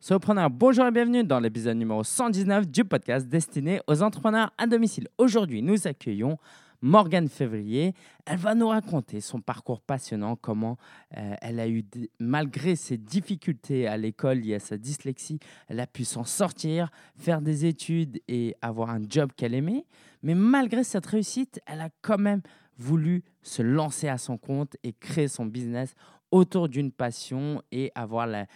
[0.00, 5.08] Solopreneur, bonjour et bienvenue dans l'épisode numéro 119 du podcast destiné aux entrepreneurs à domicile.
[5.18, 6.38] Aujourd'hui, nous accueillons
[6.80, 7.94] Morgane Février.
[8.24, 10.76] Elle va nous raconter son parcours passionnant, comment
[11.16, 11.84] euh, elle a eu,
[12.20, 17.40] malgré ses difficultés à l'école liées à sa dyslexie, elle a pu s'en sortir, faire
[17.42, 19.84] des études et avoir un job qu'elle aimait.
[20.22, 22.42] Mais malgré cette réussite, elle a quand même
[22.78, 25.96] voulu se lancer à son compte et créer son business
[26.30, 28.46] autour d'une passion et avoir la-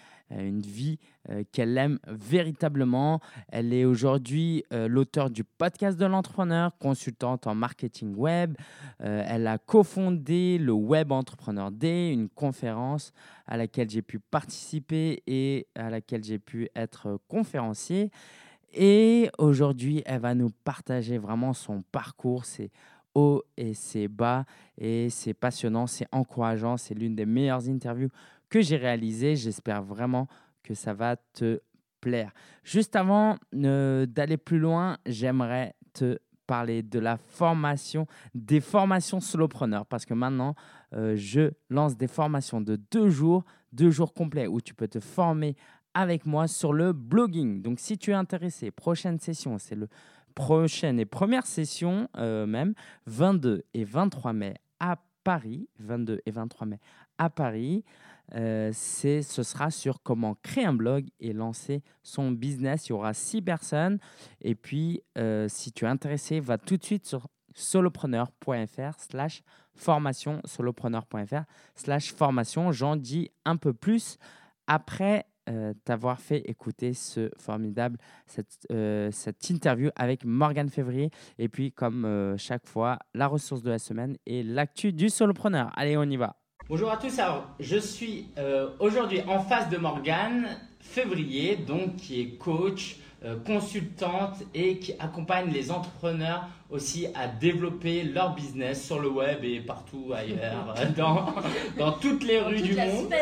[0.40, 0.98] une vie
[1.30, 3.20] euh, qu'elle aime véritablement.
[3.48, 8.56] Elle est aujourd'hui euh, l'auteur du podcast de l'entrepreneur, consultante en marketing web.
[9.02, 13.12] Euh, elle a cofondé le Web Entrepreneur Day, une conférence
[13.46, 18.10] à laquelle j'ai pu participer et à laquelle j'ai pu être conférencier.
[18.74, 22.70] Et aujourd'hui, elle va nous partager vraiment son parcours, ses
[23.14, 24.44] hauts et ses bas.
[24.78, 28.08] Et c'est passionnant, c'est encourageant, c'est l'une des meilleures interviews
[28.52, 29.34] que j'ai réalisées.
[29.34, 30.28] J'espère vraiment
[30.62, 31.62] que ça va te
[32.02, 32.32] plaire.
[32.64, 39.86] Juste avant euh, d'aller plus loin, j'aimerais te parler de la formation, des formations solopreneurs,
[39.86, 40.54] parce que maintenant,
[40.92, 45.00] euh, je lance des formations de deux jours, deux jours complets, où tu peux te
[45.00, 45.56] former
[45.94, 47.62] avec moi sur le blogging.
[47.62, 49.88] Donc, si tu es intéressé, prochaine session, c'est le
[50.34, 52.74] prochaine et première session euh, même,
[53.06, 56.80] 22 et 23 mai à Paris, 22 et 23 mai
[57.16, 57.84] à Paris.
[58.34, 62.88] Euh, c'est, ce sera sur comment créer un blog et lancer son business.
[62.88, 63.98] Il y aura six personnes.
[64.40, 69.42] Et puis, euh, si tu es intéressé, va tout de suite sur solopreneur.fr slash
[69.74, 72.72] formation, solopreneur.fr slash formation.
[72.72, 74.16] J'en dis un peu plus
[74.66, 81.10] après euh, t'avoir fait écouter ce formidable, cette, interview avec Morgane Février.
[81.38, 85.70] Et puis, comme chaque fois, la ressource de la semaine et l'actu du solopreneur.
[85.76, 86.41] Allez, on y va.
[86.68, 87.18] Bonjour à tous.
[87.18, 90.46] Alors, je suis euh, aujourd'hui en face de Morgane
[90.80, 98.04] Février, donc qui est coach, euh, consultante et qui accompagne les entrepreneurs aussi à développer
[98.04, 101.34] leur business sur le web et partout ailleurs, dans,
[101.78, 103.12] dans toutes les rues Toute du monde.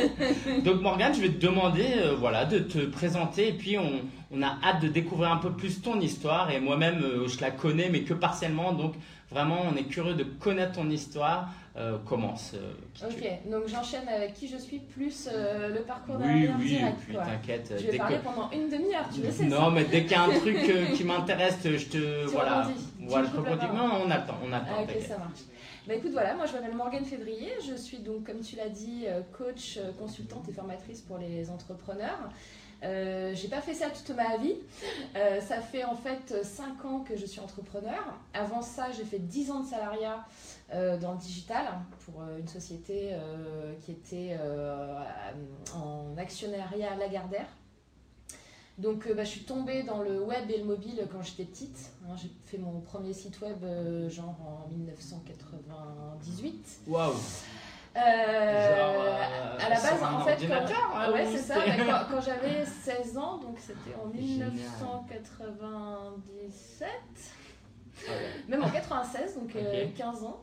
[0.64, 4.42] Donc Morgane, je vais te demander euh, voilà, de te présenter et puis on, on
[4.42, 8.02] a hâte de découvrir un peu plus ton histoire et moi-même je la connais mais
[8.02, 8.94] que partiellement donc
[9.30, 11.48] vraiment on est curieux de connaître ton histoire.
[11.78, 12.54] Euh, commence.
[12.54, 13.04] euh, tu.
[13.04, 16.96] Ok, donc j'enchaîne avec qui je suis plus euh, le parcours Oui, oui, direct.
[17.04, 17.24] puis quoi.
[17.24, 17.72] t'inquiète.
[17.78, 20.10] Je vais parler que- pendant une demi-heure, tu le sais non, ça mais dès qu'il
[20.10, 20.56] y a un truc
[20.96, 22.86] qui m'intéresse, je te Tu voilà, rebondis.
[23.02, 23.66] Voilà, je rebondis.
[23.76, 24.66] Non, on attend, on attend.
[24.76, 25.38] Ah, ok, ça marche.
[25.86, 29.04] Bah écoute, voilà, moi je m'appelle Morgane Février, je suis donc, comme tu l'as dit,
[29.36, 32.28] coach, consultante et formatrice pour les entrepreneurs.
[32.84, 34.54] Euh, j'ai pas fait ça toute ma vie.
[35.16, 38.04] Euh, ça fait en fait 5 ans que je suis entrepreneur.
[38.34, 40.24] Avant ça, j'ai fait 10 ans de salariat
[40.72, 41.64] dans le digital
[42.04, 45.00] pour euh, une société euh, qui était euh,
[45.74, 47.46] en actionnariat Lagardère.
[48.76, 51.90] Donc euh, bah, je suis tombée dans le web et le mobile quand j'étais petite.
[52.06, 56.80] Hein, j'ai fait mon premier site web euh, genre en 1998.
[56.86, 57.14] Waouh.
[57.96, 61.54] Euh, euh, à la base, en fait, quand, hein, ouais, ou c'est ça.
[61.56, 64.52] c'était- mais quand, quand j'avais 16 ans, donc c'était en Génial.
[64.52, 66.88] 1997,
[68.06, 68.10] Ah
[68.48, 69.94] même en 96, donc euh, Ok.
[69.94, 70.40] 15 ans.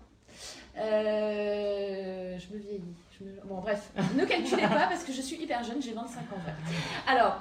[0.77, 2.95] Euh, je me vieillis.
[3.17, 6.19] Je me- Bon, bref, ne calculez pas parce que je suis hyper jeune, j'ai 25
[6.19, 6.41] ans.
[7.07, 7.39] Alors,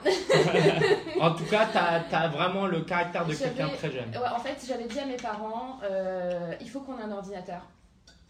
[1.20, 4.08] En tout cas, tu as, vraiment le caractère de quelqu'un très jeune.
[4.10, 7.62] Ouais, en fait, j'avais dit à mes parents, euh, il faut qu'on ait un ordinateur.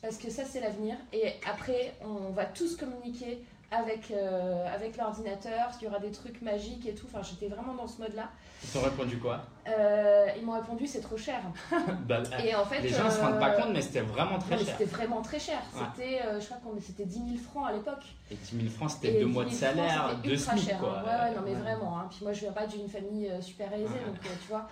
[0.00, 0.96] Parce que ça, c'est l'avenir.
[1.12, 3.42] Et après, on va tous communiquer
[3.76, 5.70] avec, euh, avec l'ordinateur.
[5.80, 7.06] Il y aura des trucs magiques et tout.
[7.12, 8.28] Enfin, j'étais vraiment dans ce mode-là.
[8.62, 9.42] Ils t'ont répondu quoi?
[9.68, 11.40] Euh, ils m'ont répondu, c'est trop cher.
[12.08, 14.38] Bah, Et en fait, Les gens ne se rendent pas euh, compte, mais c'était vraiment
[14.38, 14.74] très non, cher.
[14.78, 15.58] C'était vraiment très cher.
[15.74, 15.80] Ouais.
[15.94, 18.04] C'était, euh, je crois qu'on c'était 10 000 francs à l'époque.
[18.30, 20.78] Et 10 000 francs, c'était deux mois de 10 000 francs, salaire, deux SMIC, cher,
[20.78, 20.98] quoi.
[20.98, 21.02] hein.
[21.04, 21.98] Ouais, ouais, non, mais vraiment.
[21.98, 22.06] hein.
[22.10, 24.06] Puis moi, je viens pas d'une famille euh, super aisée, Ouais.
[24.06, 24.66] donc euh, tu vois.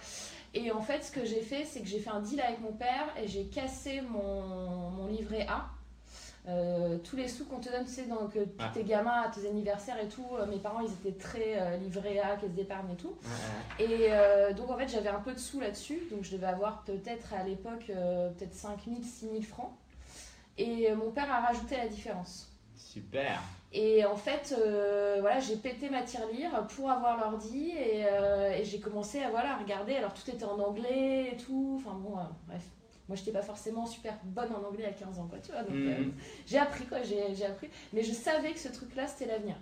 [0.54, 2.72] Et en fait, ce que j'ai fait, c'est que j'ai fait un deal avec mon
[2.72, 5.64] père et j'ai cassé mon, mon livret A.
[6.48, 8.44] Euh, tous les sous qu'on te donne, tu sais, donc euh,
[8.74, 12.18] tes gamins, à tes anniversaires et tout, euh, mes parents ils étaient très euh, livrés
[12.18, 13.14] A, caisse d'épargne et tout.
[13.78, 16.82] Ouais, Et donc en fait j'avais un peu de sous là-dessus, donc je devais avoir
[16.82, 19.70] peut-être à l'époque peut-être 5 000, 6 000 francs.
[20.58, 22.50] Et mon père a rajouté la différence.
[22.76, 23.40] Super.
[23.72, 24.54] Et en fait,
[25.20, 29.94] voilà, j'ai pété ma tirelire pour avoir l'ordi et, et j'ai commencé à voilà, regarder.
[29.94, 31.80] Alors tout était en anglais et tout.
[31.80, 32.16] Enfin bon,
[32.48, 32.62] bref.
[33.12, 35.60] Moi, j'étais pas forcément super bonne en anglais à 15 ans, quoi, tu vois.
[35.64, 36.12] Donc, euh, Mhm.
[36.46, 37.68] j'ai appris, quoi, j'ai j'ai appris.
[37.92, 39.54] Mais je savais que ce truc-là, c'était l'avenir.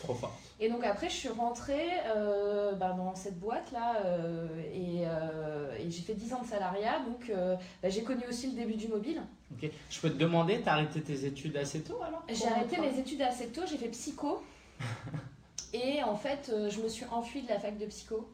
[0.00, 0.34] Trop fort.
[0.58, 5.90] Et donc après, je suis rentrée euh, bah, dans cette boîte-là euh, et, euh, et
[5.90, 7.00] j'ai fait 10 ans de salariat.
[7.00, 9.20] Donc euh, bah, j'ai connu aussi le début du mobile.
[9.52, 9.70] Ok.
[9.90, 13.20] Je peux te demander, t'as arrêté tes études assez tôt alors J'ai arrêté mes études
[13.20, 14.42] assez tôt, j'ai fait psycho.
[15.74, 18.26] Et en fait, euh, je me suis enfuie de la fac de psycho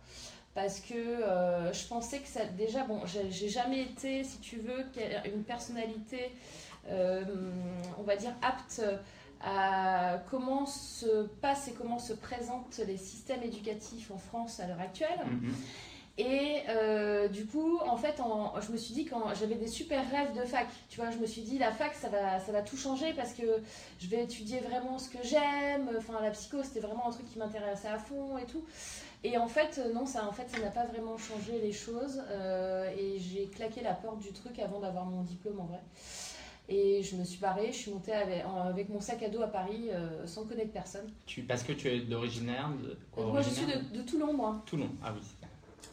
[0.54, 2.44] parce que euh, je pensais que ça.
[2.44, 4.84] Déjà, bon, j'ai jamais été, si tu veux,
[5.24, 6.30] une personnalité,
[6.88, 7.24] euh,
[7.98, 8.82] on va dire, apte
[9.46, 14.80] à comment se passent et comment se présentent les systèmes éducatifs en France à l'heure
[14.80, 15.20] actuelle.
[15.26, 15.54] Mhm.
[16.16, 20.08] Et euh, du coup, en fait, en- je me suis dit, quand j'avais des super
[20.12, 22.62] rêves de fac, tu vois, je me suis dit, la fac, ça va, ça va
[22.62, 23.42] tout changer parce que
[23.98, 25.90] je vais étudier vraiment ce que j'aime.
[25.98, 28.64] Enfin, la psycho, c'était vraiment un truc qui m'intéressait à fond et tout.
[29.26, 32.22] Et en fait, euh, non, ça en fait, ça n'a pas vraiment changé les choses.
[32.28, 35.80] euh, et j'ai claqué la porte du truc avant d'avoir mon diplôme en vrai.
[36.68, 39.88] Et je me suis barrée, je suis montée avec, mon sac à dos à Paris
[39.90, 41.10] euh, sans connaître personne.
[41.26, 44.62] Tu, parce que tu es d'originaire de quoi, Moi, je suis de, de Toulon, moi.
[44.66, 44.90] Toulon.
[45.02, 45.20] Ah oui.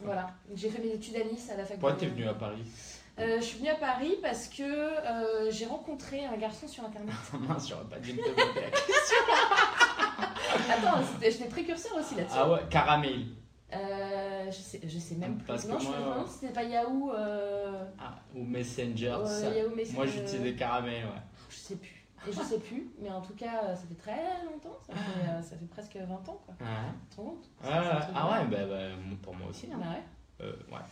[0.02, 0.28] Voilà.
[0.54, 2.62] J'ai fait mes études à Nice à la fac Pourquoi t'es venu à Paris?
[3.18, 4.90] Euh, je suis venue à Paris parce que
[5.50, 7.14] j'ai rencontré un garçon sur internet.
[7.40, 9.16] Mince, j'aurais pas dû me demander la question.
[10.18, 12.36] Attends, j'étais précurseur aussi là-dessus.
[12.38, 13.26] Ah ouais, caramel.
[13.74, 15.46] Euh, je, sais, je sais même plus.
[15.46, 17.12] Parce que non, je moi, me demande si c'était pas Yahoo.
[17.14, 19.16] Euh, Ah, ou Messenger.
[19.20, 19.48] euh, ça.
[19.48, 19.96] Yahoo Messenger.
[19.96, 21.22] Moi j'utilisais caramel, ouais.
[21.48, 22.06] Je sais plus.
[22.28, 24.78] Et je sais plus, mais en tout cas, ça fait très longtemps.
[24.86, 26.54] Ça fait, euh, ça fait presque 20 ans, quoi.
[26.60, 26.66] Ouais.
[27.10, 29.66] Tu te rends compte ah ouais, bah, bah, pour moi aussi.
[29.72, 29.78] hein.
[29.80, 30.46] Bah ouais.
[30.46, 30.82] Euh, ouais.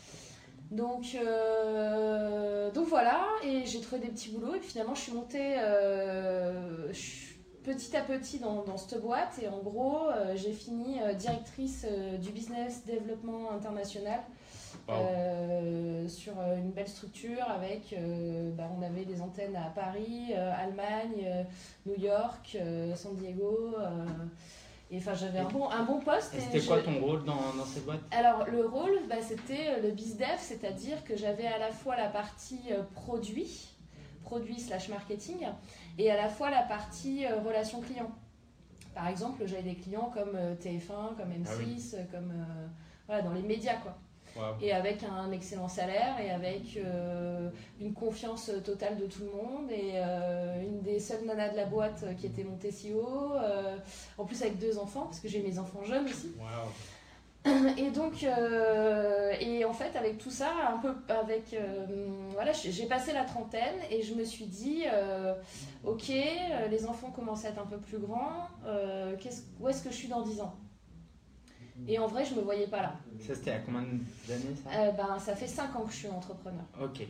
[0.72, 5.12] Donc, euh, donc voilà, et j'ai trouvé des petits boulots, et puis finalement je suis
[5.12, 7.29] montée euh, je suis
[7.64, 11.86] petit à petit dans, dans cette boîte, et en gros euh, j'ai fini euh, directrice
[11.88, 14.20] euh, du business développement international
[14.88, 16.08] Wow.
[16.08, 17.94] sur une belle structure avec,
[18.56, 21.44] bah, on avait des antennes à Paris, Allemagne,
[21.86, 22.56] New York,
[22.94, 23.74] San Diego,
[24.92, 26.34] et enfin j'avais un bon, un bon poste.
[26.36, 28.00] Et c'était je- quoi ton rôle dans, dans cette boîte?
[28.12, 32.60] Alors le rôle, bah, c'était le bizdev, c'est-à-dire que j'avais à la fois la partie
[32.94, 33.68] produit,
[34.22, 35.48] produit slash marketing,
[35.98, 38.10] et à la fois la partie euh, relation client.
[38.94, 41.90] Par exemple, j'avais des clients comme euh, TF1, comme M6, Ah oui.
[41.94, 42.66] euh, comme euh,
[43.06, 43.96] voilà, dans les médias quoi.
[44.36, 44.54] Wow.
[44.62, 47.50] Et avec un excellent salaire et avec euh,
[47.80, 51.66] une confiance totale de tout le monde et euh, une des seules nanas de la
[51.66, 53.32] boîte qui était montée si haut.
[54.18, 56.32] en plus avec deux enfants parce que j'ai mes enfants jeunes aussi.
[56.38, 56.46] Wow.
[57.78, 61.54] Et donc, euh, et en fait, avec tout ça, un peu avec.
[61.54, 61.86] euh,
[62.32, 65.34] voilà, j'ai passé la trentaine et je me suis dit, euh,
[65.84, 66.08] ok,
[66.70, 68.48] les enfants commencent à être un peu plus grands,
[69.58, 70.54] où est-ce que je suis dans 10 ans?
[71.88, 72.94] Et en vrai, je me voyais pas là.
[73.20, 73.82] Ça c'était à combien
[74.28, 74.92] d'années ça?
[74.92, 76.64] Ben, ça fait 5 ans que je suis entrepreneur.
[76.82, 77.00] Ok.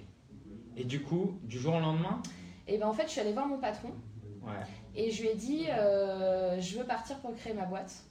[0.77, 2.23] Et du coup, du jour au lendemain?
[2.69, 3.91] Et ben en fait, je suis allée voir mon patron
[4.43, 4.53] Ouais.
[4.95, 8.05] et je lui ai dit, je veux partir pour créer ma boîte.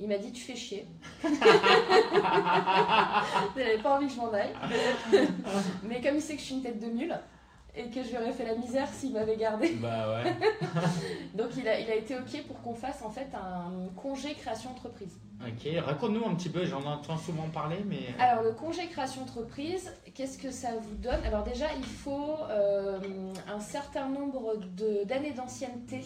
[0.00, 0.86] Il m'a dit, tu fais chier.
[1.24, 1.28] Il
[3.62, 4.52] n'avait pas envie que je m'en aille.
[5.82, 7.18] Mais comme il sait que je suis une tête de mule
[7.74, 10.32] et que je lui aurais fait la misère s'il m'avait gardé, Bah ouais.
[11.34, 14.70] donc il a, il a été OK pour qu'on fasse en fait un congé création
[14.70, 15.16] entreprise.
[15.40, 18.06] Ok, raconte-nous un petit peu, j'en entends souvent parler, mais.
[18.18, 21.20] Alors le congé création entreprise, qu'est-ce que ça vous donne?
[21.24, 22.98] Alors déjà, il faut euh,
[23.48, 26.00] un certain nombre de- d'années d'ancienneté.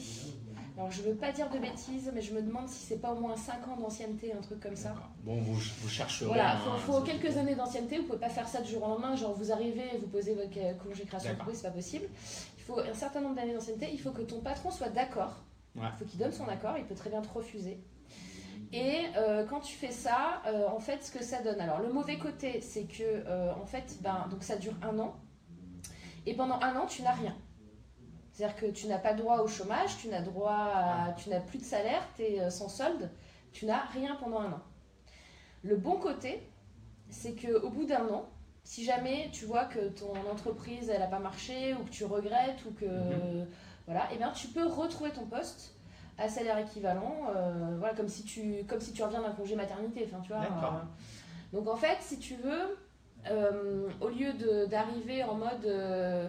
[0.77, 3.21] Alors je veux pas dire de bêtises, mais je me demande si c'est pas au
[3.21, 4.95] moins 5 ans d'ancienneté, un truc comme ça.
[5.23, 6.27] Bon, vous, vous chercherez.
[6.29, 8.83] Voilà, hein, faut, faut c'est- quelques années d'ancienneté, vous pouvez pas faire ça du jour
[8.85, 12.07] au lendemain, genre vous arrivez et vous posez votre congé création d'entreprise, c'est pas possible.
[12.59, 15.43] Il faut un certain nombre d'années d'ancienneté, il faut que ton patron soit d'accord,
[15.77, 15.83] Ouais.
[15.95, 17.79] il faut qu'il donne son accord, il peut très bien te refuser.
[18.73, 21.61] Et euh, quand tu fais ça, euh, en fait, ce que ça donne.
[21.61, 25.15] Alors, le mauvais côté, c'est que, euh, en fait, ben, donc ça dure un an.
[26.25, 27.37] Et pendant un an, tu n'as rien.
[28.33, 31.59] C'est-à-dire que tu n'as pas droit au chômage, tu n'as droit à- tu n'as plus
[31.59, 33.11] de salaire, tu es sans solde,
[33.53, 34.61] tu n'as rien pendant un an.
[35.63, 36.43] Le bon côté,
[37.11, 38.25] c'est qu'au bout d'un an,
[38.65, 42.65] si jamais tu vois que ton entreprise elle n'a pas marché ou que tu regrettes
[42.67, 43.47] ou que Mhm.
[43.87, 45.75] voilà, et bien tu peux retrouver ton poste
[46.17, 50.09] à salaire équivalent, euh, voilà comme si tu comme si tu reviens d'un congé maternité,
[50.11, 50.43] enfin tu vois.
[50.43, 51.57] Euh.
[51.57, 52.79] donc en fait, si tu veux,
[53.31, 54.33] euh, au lieu
[54.69, 56.29] d'arriver en mode euh,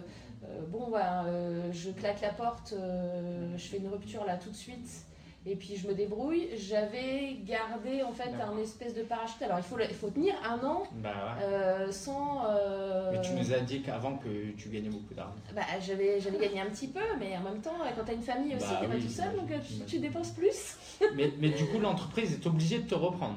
[0.68, 4.56] bon voilà, euh, je claque la porte, euh, je fais une rupture là tout de
[4.56, 5.06] suite.
[5.46, 6.48] Et puis je me débrouille.
[6.56, 9.42] J'avais gardé en fait un espèce de parachute.
[9.42, 11.44] Alors il faut, il faut tenir un an Bah ouais.
[11.44, 12.44] euh, sans.
[12.48, 15.34] euh, Mais tu nous as dit qu'avant que tu gagnais beaucoup d'argent.
[15.54, 18.56] bah, j'avais, j'avais gagné un petit peu, mais en même temps, quand t'as une famille
[18.56, 20.76] aussi, Bah t'es pas tout seul, donc euh, tu, tu dépenses plus.
[21.14, 23.36] mais, mais du coup, l'entreprise est obligée de te reprendre.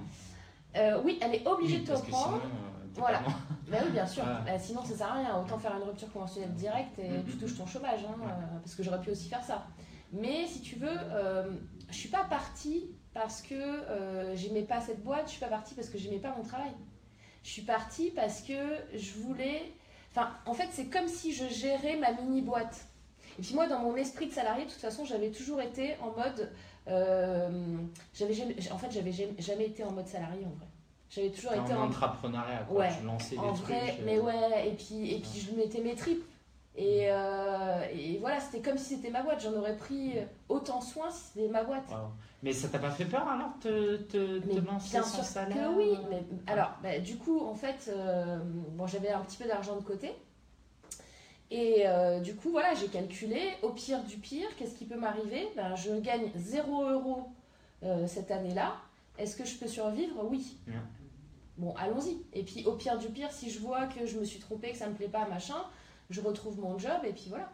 [0.78, 2.24] Euh, oui, elle est obligée Oui, de te reprendre.
[2.26, 2.67] sinon, euh,
[2.98, 3.22] Voilà.
[3.70, 4.24] Bah oui, bien sûr.
[4.24, 5.38] Bah, sinon, ça sert à rien.
[5.42, 8.28] Autant faire une rupture conventionnelle directe et tu touches ton chômage, hein, Ouais.
[8.32, 9.66] euh, parce que j'aurais pu aussi faire ça.
[10.14, 11.52] Mais si tu veux, euh,
[11.90, 15.24] je suis pas partie parce que euh, j'aimais pas cette boîte.
[15.26, 16.72] Je suis pas partie parce que j'aimais pas mon travail.
[17.44, 18.54] Je suis partie parce que
[18.96, 19.74] je voulais.
[20.12, 22.86] Enfin, en fait, c'est comme si je gérais ma mini boîte.
[23.38, 26.12] Et puis moi, dans mon esprit de salarié, de toute façon, j'avais toujours été en
[26.18, 26.54] mode.
[26.88, 27.50] euh,
[28.14, 28.34] J'avais
[28.72, 30.67] en fait, j'avais jamais, jamais été en mode salarié en vrai.
[31.10, 32.80] J'avais toujours été en en, entrepreneuriat, quoi.
[32.80, 33.66] Ouais, Tu lançais des en trucs.
[33.68, 36.24] vrai, euh, mais ouais, et puis, et puis je mettais mes tripes.
[36.76, 39.42] Et, euh, et voilà, c'était comme si c'était ma boîte.
[39.42, 40.14] J'en aurais pris
[40.48, 41.86] autant soin si c'était ma boîte.
[42.44, 45.24] Mais ça t'a pas fait peur alors de te, te, te lancer bien sans sûr
[45.24, 45.98] salaire que oui.
[46.12, 48.38] Mais, alors, bah, du coup, en fait, euh,
[48.74, 50.12] bon, j'avais un petit peu d'argent de côté.
[51.50, 55.48] Et euh, du coup, voilà, j'ai calculé, au pire du pire, qu'est-ce qui peut m'arriver?
[55.56, 57.30] Ben, Je gagne 0 euros
[57.84, 58.76] euh, cette année-là.
[59.18, 60.16] Est-ce que je peux survivre?
[60.30, 60.58] Oui.
[61.58, 62.18] Bon, allons-y.
[62.34, 64.78] Et puis, au pire du pire, si je vois que je me suis trompée, que
[64.78, 65.58] ça me plaît pas, machin,
[66.10, 67.50] je retrouve mon job et puis voilà.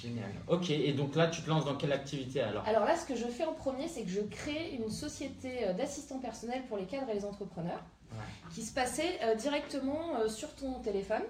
[0.00, 0.30] Génial.
[0.48, 2.66] Ok, et donc là, tu te lances dans quelle activité alors?
[2.68, 5.72] Alors là, ce que je fais en premier, c'est que je crée une société euh,
[5.72, 8.52] d'assistants personnels pour les cadres et les entrepreneurs Ouais.
[8.54, 11.22] qui se passait euh, directement euh, sur ton téléphone.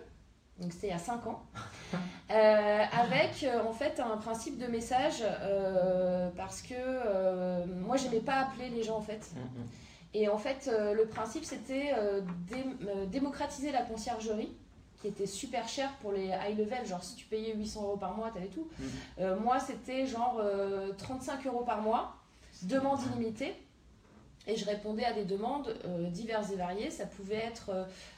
[0.58, 1.42] Donc c'était il y a 5 ans.
[2.30, 5.22] Euh, avec en fait un principe de message
[6.34, 9.20] parce que moi j'aimais pas appeler les gens en fait.
[9.34, 9.66] Mhm.
[10.14, 14.52] Et en fait euh, le principe c'était euh, dé- euh, démocratiser la conciergerie
[15.00, 18.16] qui était super cher pour les high level, genre si tu payais 800 euros par
[18.16, 18.68] mois, t'avais tout.
[18.78, 18.88] Mhm.
[19.20, 22.14] Euh, moi c'était genre euh, 35 euros par mois,
[22.62, 23.54] demande illimitée.
[24.46, 26.90] Et je répondais à des demandes euh, diverses et variées.
[26.90, 27.70] Ça pouvait être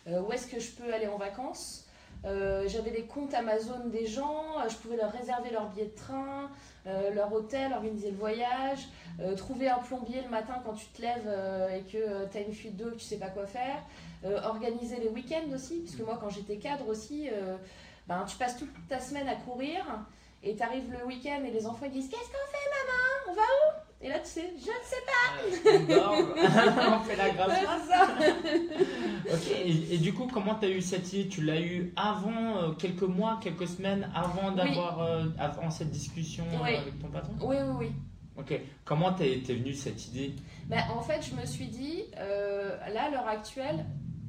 [0.06, 1.83] où est-ce que je peux aller en vacances?
[2.24, 4.44] Euh, J'avais des comptes Amazon des gens.
[4.58, 6.50] euh, je pouvais leur réserver leur billet de train,
[6.86, 8.88] euh, leur hôtel, organiser le voyage.
[9.36, 11.28] trouver un plombier le matin quand tu te lèves
[11.72, 13.78] et que tu as une fuite d'eau, que tu sais pas quoi faire.
[14.44, 15.80] organiser les week-ends aussi.
[15.80, 17.28] Parce que moi, quand j'étais cadre aussi,
[18.08, 19.84] ben, tu passes toute ta semaine à courir.
[20.42, 23.30] Et tu arrives le week-end et les enfants ils disent Qu'est-ce qu'on fait, maman?
[23.30, 23.93] On va où?
[24.04, 25.02] Et là, tu sais, je ne sais
[25.66, 26.12] Euh, on dort,
[27.00, 27.48] on fait la pas.
[27.54, 28.08] C'est ça.
[29.32, 31.26] Ok, et, et du coup, comment tu as eu cette idée?
[31.26, 36.44] Tu l'as eu avant, euh, quelques mois, quelques semaines avant d'avoir euh, avant cette discussion
[36.52, 36.76] euh, Oui.
[36.76, 37.32] avec ton patron?
[37.40, 37.92] Oui, oui, oui.
[38.36, 40.34] Ok, comment t'es venue cette idée?
[40.66, 43.86] Ben, en fait, je me suis dit, là, à l'heure actuelle,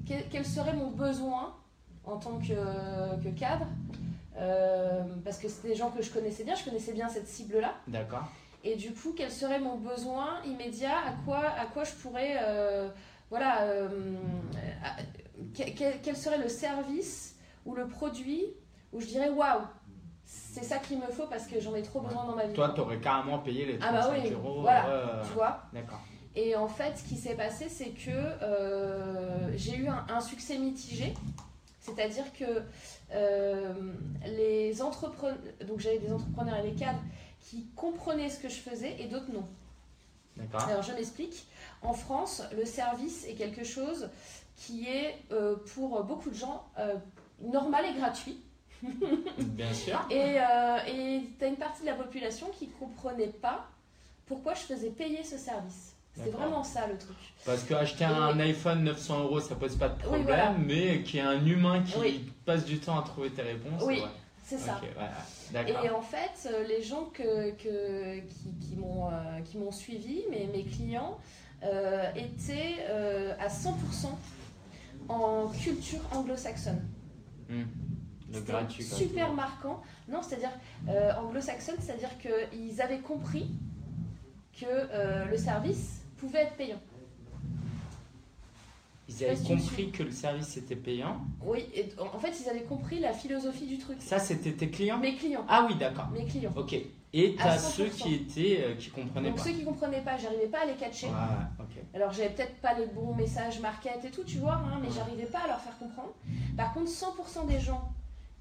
[0.08, 1.53] quel, quel serait mon besoin
[2.05, 2.53] en tant que,
[3.24, 3.65] que cadre?
[5.25, 7.74] Parce que c'était des gens que je connaissais bien, je connaissais bien cette cible-là.
[7.88, 8.29] D'accord.
[8.68, 12.36] Et du coup, quel serait mon besoin immédiat À quoi, à quoi je pourrais.
[12.42, 12.90] euh,
[13.30, 13.62] voilà.
[13.64, 13.88] euh,
[14.84, 15.02] à-
[15.54, 18.44] quel, serait le service ou le produit
[18.92, 19.62] où je dirais waouh
[20.26, 22.54] C'est ça qu'il me faut parce que j'en ai trop besoin dans ma vie.
[22.54, 24.62] Toi, t'aurais carrément payé les Ah bah 35 oui, euros.
[24.62, 26.00] voilà, ouais, tu vois D'accord.
[26.36, 30.58] Et en fait, ce qui s'est passé, c'est que euh, j'ai eu un, un succès
[30.58, 31.14] mitigé.
[31.80, 32.64] C'est-à-dire que
[33.14, 33.74] euh,
[34.26, 37.00] les entrepreneurs, donc j'avais des entrepreneurs et des cadres
[37.50, 39.48] qui comprenaient ce que je faisais et d'autres non.
[40.36, 40.68] D'accord.
[40.68, 41.46] Alors je m'explique.
[41.82, 44.10] En France, le service est quelque chose
[44.58, 46.96] qui est euh, pour beaucoup de gens euh,
[47.42, 48.40] normal et gratuit.
[49.38, 50.00] Bien sûr.
[50.10, 50.78] Et euh,
[51.38, 53.68] tu as une partie de la population qui ne comprenait pas
[54.25, 55.94] pourquoi je faisais payer ce service.
[56.18, 56.40] D'accord.
[56.42, 57.18] vraiment ça le truc.
[57.46, 60.54] Parce que acheter un iPhone 900 euros, ça pose pas de problème, voilà.
[60.58, 62.32] mais qu'il y ait un humain qui Oui.
[62.46, 63.84] passe du temps à trouver tes réponses.
[63.84, 64.08] Oui, ouais.
[64.48, 64.80] C'est ça.
[64.80, 65.72] Ouais.
[65.86, 70.24] Et en fait, euh, les gens que, que- qui, qui m'ont euh, qui m'ont suivi,
[70.30, 71.18] mes, mes clients,
[71.64, 73.72] euh, étaient euh, à 100%
[75.10, 76.88] en culture anglo-saxonne.
[77.50, 77.64] Hmm.
[78.46, 78.84] Gratuit.
[78.84, 79.82] super marquant.
[80.08, 80.52] Non, c'est-à-dire
[80.90, 83.50] euh, anglo-saxonne, c'est-à-dire qu'ils avaient compris
[84.60, 86.80] que le service pouvait être payant.
[89.08, 91.18] Ils avaient tu compris que le service était payant.
[91.44, 93.98] Oui, et en fait, ils avaient compris la philosophie du truc.
[94.02, 94.98] Ça, c'était tes clients?
[94.98, 96.08] Mes clients, Ah oui, d'accord.
[96.10, 96.54] mes clients.
[96.56, 96.76] Ok.
[97.14, 97.60] Et À t'as 100%.
[97.60, 99.44] ceux qui étaient euh, qui comprenaient Donc pas.
[99.44, 101.06] ceux qui comprenaient pas, j'arrivais pas à les catcher.
[101.08, 101.84] Ouais, ouais, ok.
[101.94, 105.26] Alors j'avais peut-être pas les bons messages market et tout, tu vois, hein, mais j'arrivais
[105.28, 106.14] pas à leur faire comprendre.
[106.58, 107.90] Par contre, 100% des gens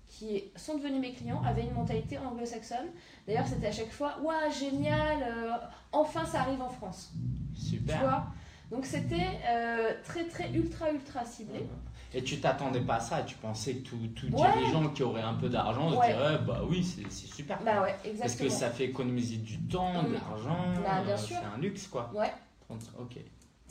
[0.09, 2.87] qui sont devenus mes clients avaient une mentalité anglo-saxonne.
[3.29, 5.51] D'ailleurs, c'était à chaque fois, waouh, génial, euh,
[5.93, 7.13] enfin ça arrive en France.
[7.55, 8.01] Tu Super.
[8.01, 8.27] vois?
[8.71, 11.67] Donc c'était euh, très très ultra ultra ciblé.
[12.13, 14.49] Et tu t'attendais pas à ça, tu pensais que Ouais.
[14.61, 16.13] les gens qui auraient un peu d'argent se Ouais.
[16.13, 17.61] diraient bah oui, c'est super.
[17.63, 18.49] Bah ouais, Parce exactement.
[18.49, 20.13] que ça fait économiser du temps, de Mm.
[20.15, 22.11] l'argent, Bah, euh, c'est un luxe quoi.
[22.15, 22.33] Ouais.
[22.71, 23.17] Ok,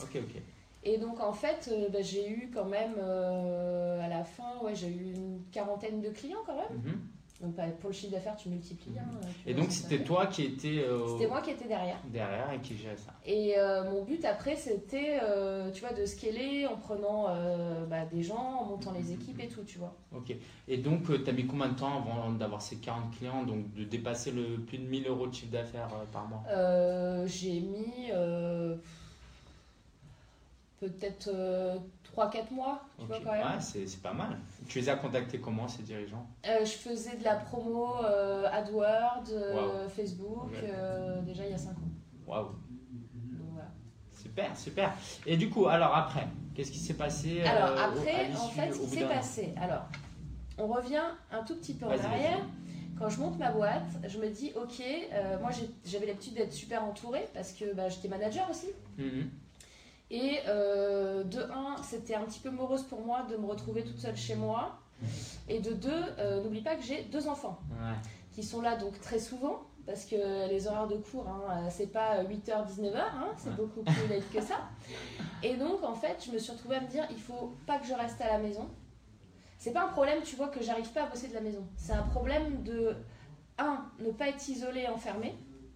[0.00, 0.42] ok, ok.
[0.86, 4.74] Et donc en fait, euh, bah, j'ai eu quand même euh, à la fin, ouais,
[4.74, 6.78] j'ai eu une quarantaine de clients quand même.
[6.84, 7.00] Mhm.
[7.40, 8.96] Donc bah, pour le chiffre d'affaires, tu multiplies.
[8.98, 9.04] hein,
[9.42, 11.98] tu Et donc c'était toi qui étais euh, C'était moi qui étais derrière.
[12.06, 13.12] derrière et qui gérait ça.
[13.26, 17.24] Et euh, mon but après, c'était, euh, tu vois, de scaler en prenant
[17.90, 19.96] bah, des gens, en montant les équipes et tout, tu vois.
[20.14, 20.32] Ok.
[20.68, 23.82] Et donc tu as mis combien de temps avant d'avoir ces 40 clients, donc de
[23.84, 26.42] dépasser le plus de 1000 euros de chiffre d'affaires par mois?
[27.26, 28.10] J'ai mis
[30.84, 31.30] euh, peut-être
[32.16, 33.42] 3-4 mois, tu vois, quand même.
[33.42, 34.38] Ouais, c'est c'est pas mal.
[34.68, 36.26] Tu les as contactés comment ces dirigeants?
[36.46, 39.88] Euh, je faisais de la promo euh, AdWords, euh, Wow.
[39.88, 40.62] Facebook, Ok.
[40.62, 41.74] euh, déjà il y a 5 ans.
[42.26, 42.48] Waouh.
[43.52, 43.68] Voilà.
[44.12, 44.92] Super, super.
[45.26, 48.78] Et du coup, alors après, qu'est-ce qui s'est passé euh, Alors après, en fait, ce
[48.80, 49.54] qui s'est passé.
[49.60, 49.86] Alors,
[50.56, 52.38] on revient un tout petit peu en arrière.
[52.96, 54.80] Quand je monte ma boîte, je me dis, ok,
[55.12, 55.50] euh, moi
[55.84, 58.68] j'avais l'habitude d'être super entourée parce que bah, j'étais manager aussi.
[58.98, 59.30] Mhm.
[60.10, 63.98] Et euh, de un, c'était un petit peu morose pour moi de me retrouver toute
[63.98, 64.78] seule chez moi.
[65.48, 67.94] Et de deux, euh, n'oublie pas que j'ai deux enfants Ouais.
[68.32, 71.88] qui sont là donc très souvent parce que les horaires de cours, hein, euh, c'est
[71.88, 73.56] pas 8h, 19h, hein, c'est Ouais.
[73.56, 74.60] beaucoup plus late que ça.
[75.42, 77.86] Et donc en fait, je me suis retrouvée à me dire, il faut pas que
[77.86, 78.66] je reste à la maison.
[79.58, 81.66] C'est pas un problème, tu vois, que j'arrive pas à bosser de la maison.
[81.76, 82.96] C'est un problème de,
[83.58, 85.34] un, ne pas être isolé, enfermé.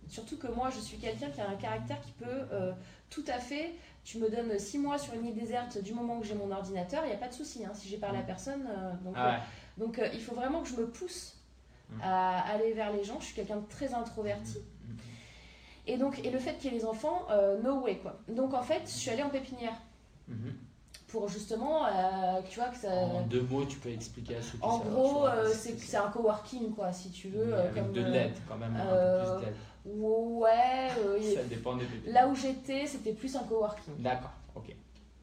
[0.08, 2.72] Surtout que moi, je suis quelqu'un qui a un caractère qui peut euh,
[3.10, 3.74] tout à fait.
[4.08, 7.02] Tu me donnes six mois sur une île déserte du moment que j'ai mon ordinateur,
[7.04, 7.62] il n'y a pas de souci.
[7.66, 9.36] hein, si j'ai parlé à personne, euh, donc, Ah ouais.
[9.76, 11.34] donc euh, il faut vraiment que je me pousse
[11.90, 12.00] Mm.
[12.02, 13.18] à aller vers les gens.
[13.20, 14.58] Je suis quelqu'un de très introverti.
[15.86, 18.18] Et donc et le fait qu'il y ait les enfants, euh, no way quoi.
[18.28, 19.72] Donc en fait, je suis allée en pépinière
[20.28, 20.54] Mhm.
[21.08, 22.90] pour justement, euh, tu vois que ça.
[22.94, 26.74] En deux mots, tu peux expliquer à ceux qui En gros, euh, c'est un coworking
[26.74, 27.44] quoi, si tu veux.
[27.46, 29.56] Mais euh, avec comme, de euh, l'aide quand même, un euh, peu plus d'aide.
[29.96, 30.88] Ouais.
[30.98, 32.10] euh, y- Ça dépend des bébés.
[32.10, 34.74] là où j'étais, c'était plus un coworking D'accord, ok.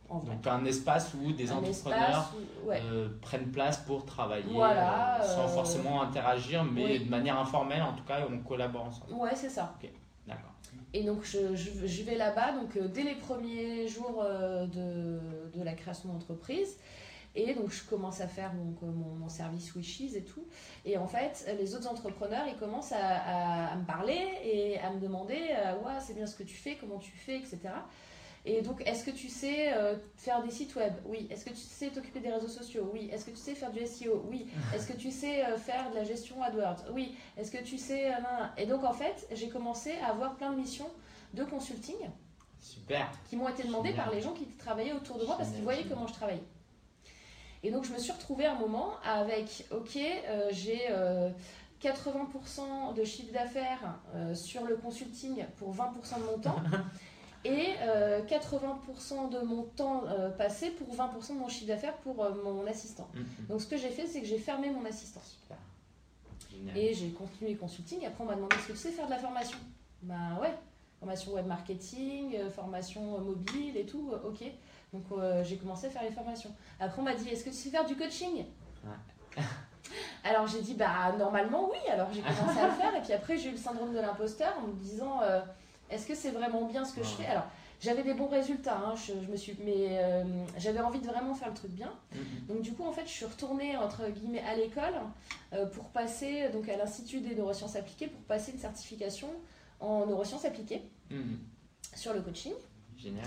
[0.10, 0.36] en vrai.
[0.36, 2.32] Donc un espace où des un entrepreneurs espace
[2.64, 2.82] où- ouais.
[2.84, 7.06] euh, prennent place pour travailler Voilà, euh, sans euh, forcément interagir, mais oui.
[7.06, 9.14] de manière informelle, en tout cas, on collabore ensemble.
[9.14, 9.76] Ouais, c'est ça.
[10.28, 10.52] D'accord.
[10.94, 15.20] Et donc je, je- je vais là-bas donc dès les premiers jours de,
[15.58, 16.78] de la création d'entreprise.
[17.36, 20.46] Et donc je commence à faire donc, euh, mon, mon service Wishes et tout.
[20.86, 24.90] Et en fait, les autres entrepreneurs, ils commencent à, à- à me parler et à
[24.92, 27.60] me demander euh, Ouais, c'est bien ce que tu fais, comment tu fais, etc.
[28.48, 30.94] Et donc, est-ce que tu sais euh, faire des sites web?
[31.06, 31.28] Oui.
[31.32, 32.92] Est-ce que tu sais t'occuper des réseaux sociaux?
[32.94, 33.10] Oui.
[33.12, 34.48] Est-ce que tu sais faire du SEO Oui.
[34.76, 36.86] Est-ce que tu sais euh, faire de la gestion AdWords?
[36.94, 37.18] Oui.
[37.38, 38.14] Est-ce que tu sais.
[38.14, 38.18] euh.
[38.58, 40.90] Et donc, en fait, j'ai commencé à avoir plein de missions
[41.34, 41.96] de consulting
[42.60, 43.10] Super.
[43.30, 44.06] qui m'ont été demandées Génial.
[44.06, 45.96] par les gens qui travaillaient autour de moi parce qu'ils voyaient génial.
[45.98, 46.44] comment je travaillais.
[47.64, 50.82] Et donc, je me suis retrouvée un moment avec Ok, euh, j'ai.
[50.90, 51.30] euh,
[51.84, 56.56] 80% de chiffre d'affaires euh, sur le consulting pour 20% de mon temps
[57.44, 62.24] et euh, 80% de mon temps euh, passé pour 20% de mon chiffre d'affaires pour
[62.24, 63.08] euh, mon assistant.
[63.14, 63.26] Mhm.
[63.50, 65.22] Donc ce que j'ai fait, c'est que j'ai fermé mon assistant.
[65.24, 65.58] Super.
[66.76, 68.04] Et j'ai continué le consulting.
[68.06, 69.58] Après, on m'a demandé est-ce que tu sais faire de la formation?
[70.02, 70.54] Bah ouais,
[71.00, 74.44] formation web marketing, euh, formation euh, mobile et tout, euh, ok.
[74.94, 76.52] Donc euh, j'ai commencé à faire les formations.
[76.80, 78.46] Après, on m'a dit est-ce que tu sais faire du coaching
[80.24, 81.78] Alors j'ai dit bah normalement oui.
[81.92, 82.96] Alors j'ai commencé à le faire.
[82.96, 85.42] Et puis après, j'ai eu le syndrome de l'imposteur en me disant euh,
[85.90, 87.24] est-ce que c'est vraiment bien ce que je Ouais.
[87.24, 87.46] fais Alors
[87.82, 90.24] j'avais des bons résultats, hein, je, je me suis, mais euh,
[90.58, 91.92] j'avais envie de vraiment faire le truc bien.
[92.14, 92.48] Mhm.
[92.48, 94.94] Donc du coup, en fait, je suis retournée entre guillemets à l'école
[95.54, 99.28] euh, pour passer donc à l'institut des neurosciences appliquées pour passer une certification
[99.82, 101.38] en neurosciences appliquées Mhm.
[101.96, 102.54] sur le coaching.
[102.98, 103.26] Génial.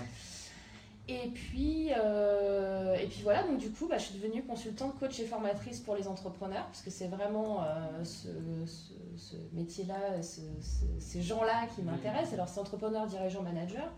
[1.11, 5.19] Et puis, euh, et puis voilà, donc du coup, bah, je suis devenue consultante, coach
[5.19, 8.27] et formatrice pour les entrepreneurs, parce que c'est vraiment euh, ce,
[8.67, 12.33] ce- ce métier-là, ce- ce- ces gens-là qui m'intéressent.
[12.33, 13.91] Alors, c'est entrepreneur, dirigeant, manager.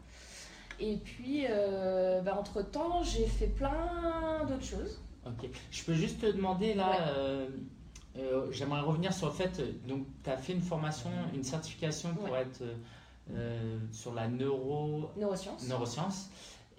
[0.80, 5.02] Et puis, euh, bah, entre-temps, j'ai fait plein d'autres choses.
[5.28, 5.50] Ok.
[5.70, 6.92] Je peux juste te demander là,
[8.16, 8.24] Ouais.
[8.52, 12.42] j'aimerais revenir sur le fait, donc tu as fait une formation, une certification pour Ouais.
[12.44, 12.64] être
[13.92, 15.68] sur la neuro, Neurosciences.
[15.68, 16.30] neurosciences.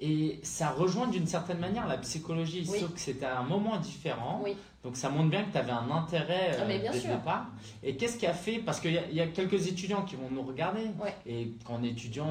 [0.05, 2.81] Et ça rejoint d'une certaine manière la psychologie, Oui.
[2.81, 4.41] sauf que c'était à un moment différent.
[4.43, 4.57] Oui.
[4.83, 7.11] Donc ça montre bien que tu avais un intérêt Ah, mais bien dès sûr.
[7.11, 7.47] le départ.
[7.85, 10.17] Et qu'est-ce qui a fait Parce qu'il y, a- il y a quelques étudiants qui
[10.17, 10.87] vont nous regarder.
[11.01, 11.15] Ouais.
[11.25, 12.27] Et est étudiant,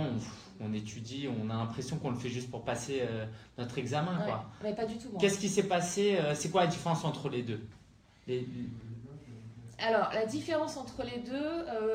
[0.60, 3.26] on, on étudie, on a l'impression qu'on le fait juste pour passer euh,
[3.58, 4.18] notre examen.
[4.20, 4.44] Ouais, Quoi.
[4.64, 5.08] mais pas du tout.
[5.18, 7.62] Qu'est-ce qui s'est passé euh, C'est quoi la différence entre les deux?
[8.28, 8.46] Les-
[9.80, 11.88] Alors, la différence entre les deux, euh,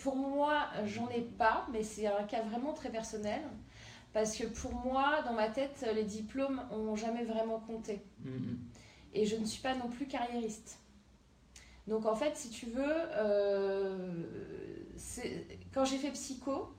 [0.00, 3.42] pour moi, j'en ai pas, mais c'est un cas vraiment très personnel.
[4.12, 8.02] Parce que pour moi, dans ma tête, les diplômes ont jamais vraiment compté.
[8.24, 8.58] Mhm.
[9.14, 10.78] Et je ne suis pas non plus carriériste.
[11.86, 14.24] Donc en fait, si tu veux, euh,
[15.72, 16.74] quand j'ai fait psycho,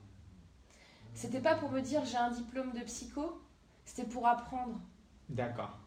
[1.14, 3.40] c'était pas pour me dire j'ai un diplôme de psycho,
[3.84, 4.80] c'était pour apprendre.
[5.28, 5.78] D'accord.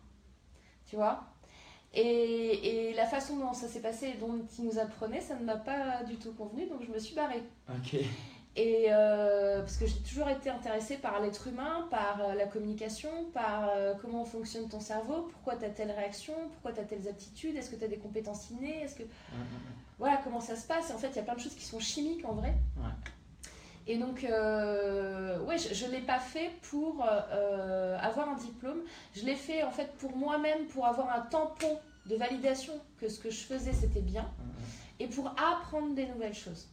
[0.88, 1.24] tu vois?
[1.96, 5.46] Et, et la façon dont ça s'est passé et dont ils nous apprenaient, ça ne
[5.46, 7.44] m'a pas du tout convenu, donc je me suis barrée.
[7.70, 8.02] Ok.
[8.58, 13.10] Et euh, parce que j'ai toujours été intéressée par l'être humain, par euh, la communication,
[13.34, 17.08] par euh, comment fonctionne ton cerveau, pourquoi tu as telle réaction, pourquoi tu as telles
[17.10, 19.04] aptitudes, est-ce que tu as des compétences innées, est-ce que
[20.00, 20.90] voilà comment ça se passe.
[20.90, 22.54] Et en fait, il y a plein de choses qui sont chimiques en vrai.
[22.78, 22.92] Ouais.
[23.88, 28.80] Et donc, euh, ouais, je ne l'ai pas fait pour euh, euh, avoir un diplôme.
[29.16, 33.20] Je l'ai fait en fait pour moi-même, pour avoir un tampon de validation que ce
[33.20, 34.28] que je faisais c'était bien
[35.00, 36.68] et pour apprendre des nouvelles choses.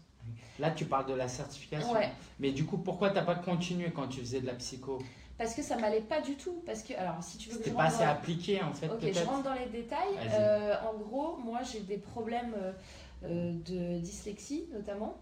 [0.59, 1.93] Là, tu parles de la certification.
[1.93, 2.11] Ouais.
[2.39, 5.03] Mais du coup, pourquoi tu n'as pas continué quand tu faisais de la psycho?
[5.39, 6.63] Parce que ça m'allait pas du tout.
[6.65, 9.01] Parce que, alors, si tu veux que je pas assez dans- appliqué en fait, Ok,
[9.13, 10.15] je rentre dans les détails.
[10.33, 12.55] Euh, en gros, moi, j'ai des problèmes
[13.29, 15.17] de dyslexie, notamment.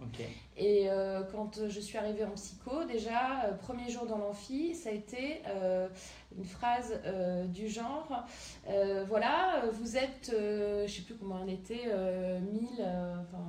[0.57, 4.91] Et euh, quand je suis arrivée en psycho, déjà, euh, premier jour dans l'amphi, ça
[4.91, 5.89] a été euh,
[6.37, 8.25] une phrase euh, du genre
[8.69, 13.15] euh, voilà, euh, vous êtes, euh, je sais plus comment on était, euh, 1000, euh,
[13.21, 13.45] enfin,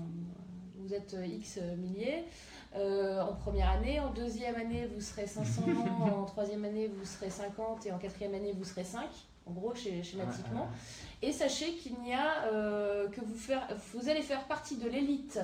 [0.77, 2.23] vous êtes euh, X milliers.
[2.75, 5.61] euh, en première année, en deuxième année vous serez 500,
[6.01, 9.07] en troisième année vous serez 50 et en quatrième année vous serez 5,
[9.45, 10.69] en gros schématiquement.
[11.21, 15.39] Et sachez qu'il n'y a euh, que vous faire, vous allez faire partie de l'élite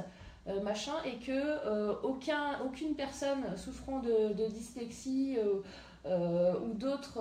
[0.48, 5.38] euh, machin et que euh, aucun, aucune personne souffrant de, de dyslexie
[6.06, 7.20] ou d'autres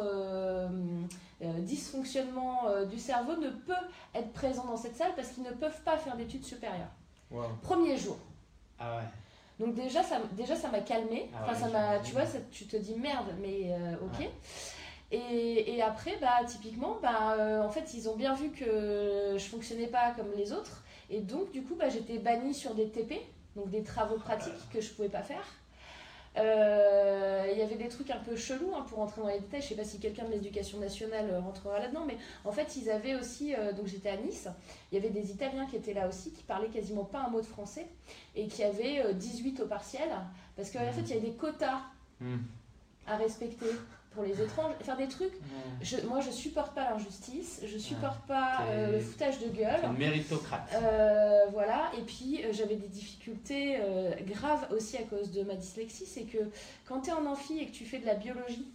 [1.61, 3.73] dysfonctionnements du cerveau ne peut
[4.15, 6.93] être présent dans cette salle parce qu'ils ne peuvent pas faire d'études supérieures.
[7.31, 7.45] Wow.
[7.63, 8.17] Premier jour.
[8.79, 9.03] Ah ouais.
[9.59, 11.31] Donc déjà ça, déjà ça m'a calmé.
[11.35, 14.21] Ah Enfin ouais, ça m'a, tu vois, ça- tu te dis merde, mais ok.
[14.21, 14.31] Ouais.
[15.13, 19.45] Et, et après, bah typiquement, bah euh, en fait ils ont bien vu que je
[19.45, 23.15] fonctionnais pas comme les autres, et donc du coup bah j'étais bannie sur des TP,
[23.55, 25.45] donc des travaux pratiques que je pouvais pas faire.
[26.39, 29.63] Euh, Il y avait des trucs un peu chelous hein, pour rentrer dans les détails.
[29.63, 32.91] Je sais pas si quelqu'un de l'éducation nationale euh, rentrera là-dedans, mais en fait ils
[32.91, 34.49] avaient aussi, euh, donc j'étais à Nice,
[34.93, 37.41] il y avait des Italiens qui étaient là aussi, qui parlaient quasiment pas un mot
[37.41, 37.87] de français
[38.35, 40.09] et qui avaient euh, 18 au partiel,
[40.57, 41.81] parce qu'en fait il y avait des quotas
[42.19, 42.39] Hmm.
[43.07, 43.67] à respecter
[44.17, 45.35] pour les étranges, faire des trucs.
[45.35, 45.39] Ouais.
[45.83, 49.81] Je, moi, je supporte pas l'injustice, je supporte pas euh, le foutage de gueule.
[49.85, 50.69] une méritocrate.
[50.75, 53.79] Euh, voilà, et puis euh, j'avais des difficultés
[54.27, 56.07] graves aussi à cause de ma dyslexie.
[56.07, 56.39] C'est que
[56.85, 58.67] quand tu es en amphi et que tu fais de la biologie,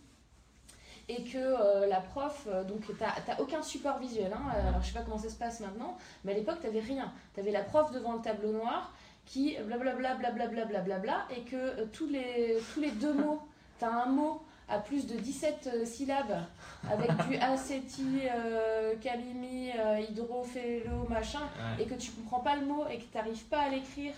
[1.11, 4.87] et que euh, la prof, euh, donc t'as aucun support visuel, hein, euh, alors je
[4.87, 7.11] sais pas comment ça se passe maintenant, mais à l'époque t'avais rien.
[7.33, 8.93] T'avais la prof devant le tableau noir
[9.25, 13.41] qui blablabla blablabla blablabla et que tous, les, tous les deux mots,
[13.79, 16.43] t'as un mot à plus de 17 euh, syllabes
[16.89, 21.83] avec du acétyl, euh, calimie, euh, hydrophélo, machin, Ouais.
[21.83, 24.13] et que tu comprends pas le mot et que tu n'arrives pas à l'écrire.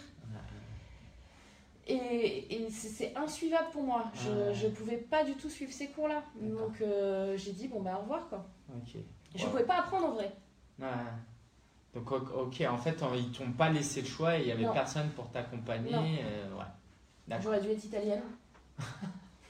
[1.86, 4.06] Et, et c'est insuivable pour moi.
[4.14, 4.54] Je, Ouais.
[4.54, 6.24] je pouvais pas du tout suivre ces cours-là.
[6.40, 8.46] Donc euh, j'ai dit, bon, bah au revoir quoi.
[8.88, 9.50] Je Ouais.
[9.50, 10.32] pouvais pas apprendre en vrai.
[10.80, 10.88] Ouais.
[11.94, 14.74] Donc, ok, en fait, ils t'ont pas laissé le choix et il y avait Non.
[14.74, 15.94] personne pour t'accompagner.
[16.24, 17.36] Euh, ouais.
[17.42, 18.24] J'aurais dû être italienne.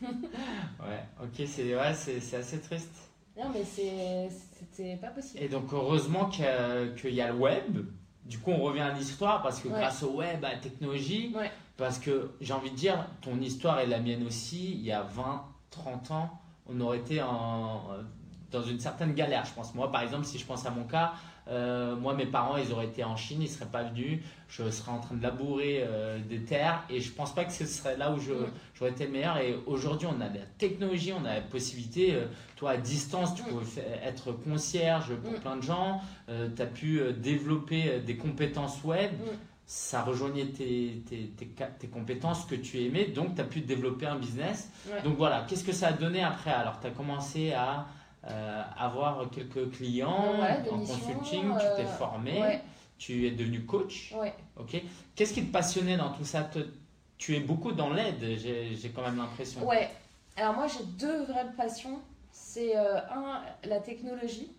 [0.79, 3.09] Ouais, ok, c'est ouais, c'est assez triste.
[3.37, 5.41] Non, mais c'est- c'était pas possible.
[5.43, 7.85] Et donc, heureusement qu'il y a- qu'il y a le web.
[8.25, 9.79] Du coup, on revient à l'histoire parce que Ouais.
[9.79, 11.51] grâce au web, à la technologie, Ouais.
[11.77, 15.01] parce que j'ai envie de dire, ton histoire et la mienne aussi, il y a
[15.01, 16.29] 20, 30 ans,
[16.67, 17.81] on aurait été en,
[18.51, 19.73] dans une certaine galère, je pense.
[19.73, 21.13] Moi, par exemple, si je pense à mon cas,
[21.49, 24.91] euh, moi, mes parents, ils auraient été en Chine, ils seraient pas venus, je serais
[24.91, 26.83] en train de labourer euh, des terres.
[26.89, 29.37] Et je pense pas que ce serait là où j'aurais été le meilleur.
[29.37, 32.25] Et aujourd'hui, on a la technologie, on a la possibilité, euh,
[32.55, 37.01] toi, à distance, tu pouvais fa- être concierge pour plein de gens, tu as pu
[37.17, 39.11] développer des compétences web.
[39.65, 41.31] Ça rejoignait tes, tes,
[41.79, 44.69] tes, compétences que tu aimais, donc tu as pu développer un business.
[44.87, 45.01] Ouais.
[45.03, 46.51] Donc voilà, qu'est-ce que ça a donné après?
[46.51, 47.87] Alors, tu as commencé à
[48.29, 52.61] euh, avoir quelques clients Voilà, en consulting, tu t'es euh, formé, Ouais,
[52.97, 54.13] tu es devenu coach.
[54.17, 54.33] ouais.
[54.57, 54.81] Ok.
[55.15, 56.43] Qu'est-ce qui te passionnait dans tout ça?
[56.43, 56.67] Te-
[57.17, 59.65] Tu es beaucoup dans l'aide, j'ai quand même l'impression.
[59.67, 59.89] Ouais.
[60.35, 61.99] Alors moi j'ai deux vraies passions.
[62.31, 64.51] C'est euh, un, la technologie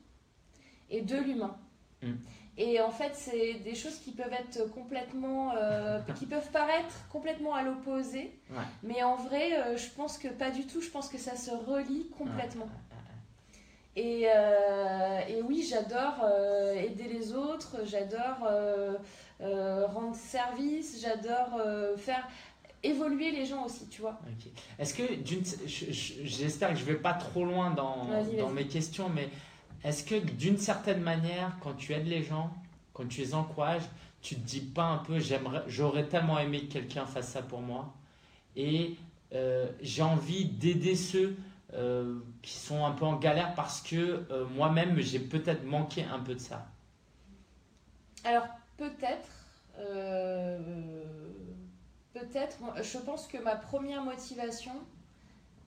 [0.90, 1.56] et deux, l'humain.
[2.02, 2.12] Mm.
[2.56, 7.54] Et en fait c'est des choses qui peuvent être complètement, euh, qui peuvent paraître complètement
[7.54, 8.38] à l'opposé.
[8.50, 8.62] Ouais.
[8.84, 10.80] Mais en vrai euh, je pense que pas du tout.
[10.80, 12.68] Je pense que ça se relie complètement.
[13.96, 21.60] Et, euh, et oui, j'adore euh, aider les autres, j'adore euh, rendre service, j'adore
[21.96, 22.26] faire
[22.82, 24.18] évoluer les gens aussi, tu vois.
[24.26, 24.50] Ok.
[24.78, 25.02] Est-ce que,
[26.24, 28.08] j'espère que je vais pas trop loin dans,
[28.52, 29.28] mes questions, mais
[29.84, 32.52] est-ce que d'une certaine manière, quand tu aides les gens,
[32.92, 33.84] quand tu les encourages,
[34.22, 35.18] tu te dis pas un peu,
[35.68, 37.94] j'aurais tellement aimé que quelqu'un fasse ça pour moi,
[38.56, 38.96] et
[39.82, 41.36] j'ai envie d'aider ceux
[42.44, 46.34] qui sont un peu en galère parce que euh, moi-même j'ai peut-être manqué un peu
[46.34, 46.66] de ça.
[48.24, 49.28] Alors peut-être,
[49.78, 51.02] euh,
[52.12, 54.74] peut-être, je pense que ma première motivation,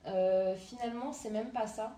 [0.06, 1.96] euh, finalement, c'est même pas ça.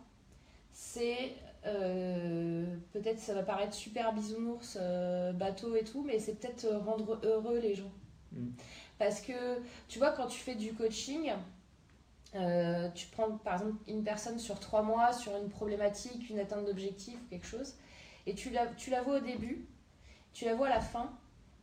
[0.73, 1.35] C'est
[1.67, 4.79] euh, peut-être ça va paraître super bisounours,
[5.35, 7.93] bateau et tout, mais c'est peut-être rendre heureux les gens.
[8.33, 8.49] Mm.
[8.99, 11.33] Parce que tu vois, quand tu fais du coaching,
[12.35, 16.65] euh, tu prends par exemple une personne sur trois mois sur une problématique, une atteinte
[16.67, 17.75] d'objectif ou quelque chose,
[18.27, 19.67] et tu la, tu la vois au début,
[20.33, 21.11] tu la vois à la fin,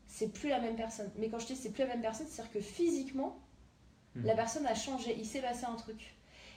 [0.08, 1.12] c'est plus la même personne.
[1.18, 3.40] Mais quand je dis c'est plus la même personne, c'est-à-dire que physiquement,
[4.16, 4.26] Mhm.
[4.26, 6.16] la personne a changé, il s'est passé un truc.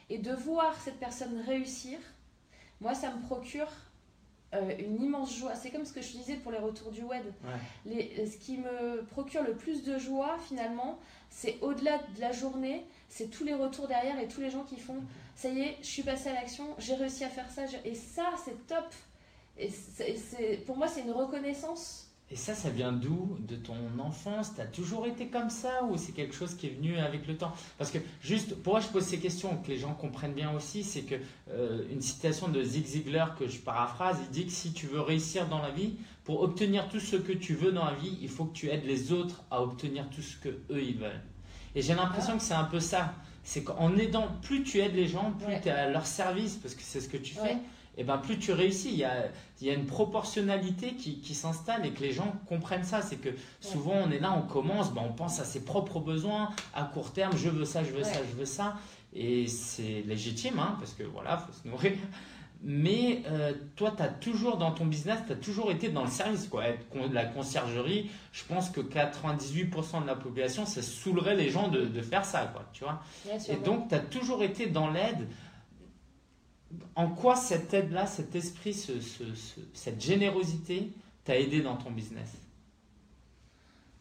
[0.09, 1.99] Et de voir cette personne réussir,
[2.81, 3.69] moi, ça me procure
[4.55, 5.55] euh, une immense joie.
[5.55, 7.25] C'est comme ce que je disais pour les retours du web.
[7.45, 7.51] Ouais.
[7.87, 10.99] Les- ce qui me procure le plus de joie, finalement,
[11.31, 14.79] c'est au-delà de la journée, c'est tous les retours derrière et tous les gens qui
[14.79, 15.01] font
[15.37, 17.63] ça y est, je suis passée à l'action, j'ai réussi à faire ça.
[17.85, 18.85] Et ça, c'est top.
[19.57, 19.71] Et
[20.67, 22.10] pour moi, c'est une reconnaissance.
[22.33, 23.37] Et ça, ça vient d'où?
[23.41, 24.53] De ton enfance?
[24.55, 27.53] T'as toujours été comme ça ou c'est quelque chose qui est venu avec le temps?
[27.77, 31.03] Parce que juste, pourquoi je pose ces questions, que les gens comprennent bien aussi, c'est
[31.03, 31.17] que
[31.51, 35.01] euh, une citation de Zig Ziglar que je paraphrase, il dit que si tu veux
[35.01, 38.29] réussir dans la vie, pour obtenir tout ce que tu veux dans la vie, il
[38.29, 41.23] faut que tu aides les autres à obtenir tout ce que eux ils veulent.
[41.75, 43.15] Et j'ai l'impression que c'est un peu ça.
[43.43, 45.61] C'est qu'en aidant, plus tu aides les gens, plus Ouais.
[45.61, 47.57] tu es à leur service, parce que c'est ce que tu fais.
[47.97, 48.91] Et ben plus tu réussis.
[48.91, 49.27] Il y a,
[49.61, 53.03] il y a une proportionnalité qui, qui s'installe et que les gens comprennent ça.
[53.03, 56.51] C'est que souvent on est là, on commence, ben on pense à ses propres besoins
[56.75, 57.37] à court terme.
[57.37, 58.77] Je veux ça, je veux ça, je veux ça.
[59.13, 61.93] Et c'est légitime, hein, parce que voilà, faut se nourrir.
[62.63, 66.11] Mais euh, toi, tu as toujours dans ton business, tu as toujours été dans le
[66.11, 66.47] service.
[66.47, 66.65] Quoi.
[67.11, 72.03] La conciergerie, je pense que 98% de la population, ça saoulerait les gens de, de
[72.03, 72.51] faire ça.
[72.53, 73.55] Quoi, tu vois Bien sûr.
[73.55, 75.27] et donc, tu as toujours été dans l'aide.
[76.95, 80.93] En quoi cette aide-là, cet esprit, ce- ce- ce- cette générosité
[81.25, 82.31] t'a aidé dans ton business?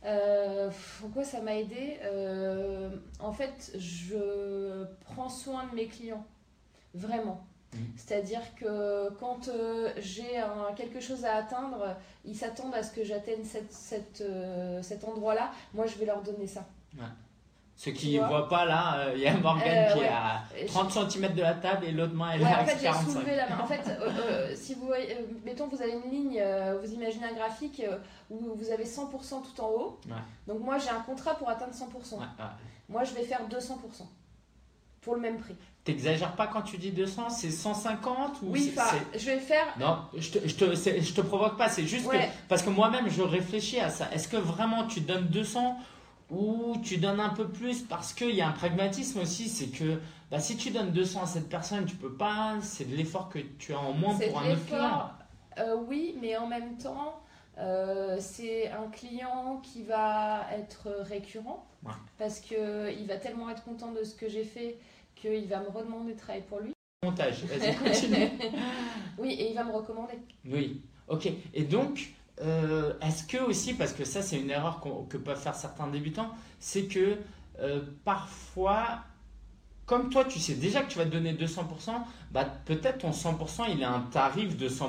[0.05, 0.69] Euh,
[1.01, 1.97] pourquoi ça m'a aidé?
[2.03, 6.25] Euh, En fait, je prends soin de mes clients,
[6.93, 7.45] vraiment.
[7.73, 7.79] Mhm.
[7.97, 10.41] C'est-à-dire que quand euh, j'ai
[10.77, 14.23] quelque chose à atteindre, ils s'attendent à ce que j'atteigne cette, cette,
[14.81, 15.51] cet endroit-là.
[15.73, 16.65] Moi, je vais leur donner ça.
[17.81, 20.05] Ceux qui ne voient pas là, euh, il y a Morgane Euh, qui ouais.
[20.05, 22.55] est à Et je- 30 cm de la table et l'autre main elle Ouais, est
[22.55, 23.11] en fait, j'ai 45.
[23.13, 23.59] soulevé la main.
[23.63, 26.91] En fait, euh, euh, si vous voyez, euh, mettons, vous avez une ligne, euh, vous
[26.91, 27.97] imaginez un graphique euh,
[28.29, 29.99] où vous avez 100% tout en haut.
[30.07, 30.15] Ouais.
[30.45, 32.15] Donc, moi, j'ai un contrat pour atteindre 100%.
[32.15, 32.45] Ouais, ouais.
[32.89, 34.03] Moi, je vais faire 200%
[34.99, 35.55] pour le même prix.
[35.85, 39.65] T'exagères pas quand tu dis 200, c'est 150 ou Oui, c'est- je vais faire.
[39.79, 42.17] Non, je te, je, te, je te provoque pas, c'est juste que.
[42.49, 44.09] Parce que moi-même, je réfléchis à ça.
[44.11, 45.77] Est-ce que vraiment tu donnes 200
[46.29, 49.99] ou tu donnes un peu plus Parce qu'il y a un pragmatisme aussi, c'est que
[50.31, 52.57] bah, si tu donnes 200 à cette personne, tu peux pas.
[52.61, 55.09] C'est de l'effort que tu as en moins pour un autre client.
[55.57, 57.19] Euh, oui, mais en même temps,
[57.57, 61.93] euh, c'est un client qui va être récurrent Ouais.
[62.17, 64.77] parce qu'il va tellement être content de ce que j'ai fait
[65.15, 66.73] qu'il va me redemander de travailler pour lui.
[67.03, 68.29] Montage, vas-y, continue.
[69.17, 70.19] oui, et il va me recommander.
[70.45, 71.29] Oui, ok.
[71.53, 75.55] Et donc, euh, est-ce que aussi, parce que ça c'est une erreur que peuvent faire
[75.55, 77.17] certains débutants, c'est que
[77.59, 78.99] euh, parfois,
[79.85, 81.63] comme toi tu sais déjà que tu vas te donner 200%,
[82.31, 84.87] bah, peut-être ton 100% il est un tarif de 100%.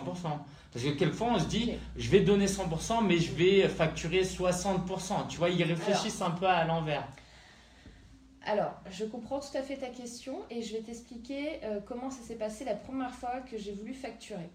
[0.73, 5.27] Parce que quelquefois on se dit, je vais donner 100%, mais je vais facturer 60%.
[5.29, 7.09] Tu vois, ils réfléchissent un peu à l'envers.
[8.43, 12.23] Alors, je comprends tout à fait ta question et je vais t'expliquer euh, comment ça
[12.23, 14.49] s'est passé la première fois que j'ai voulu facturer.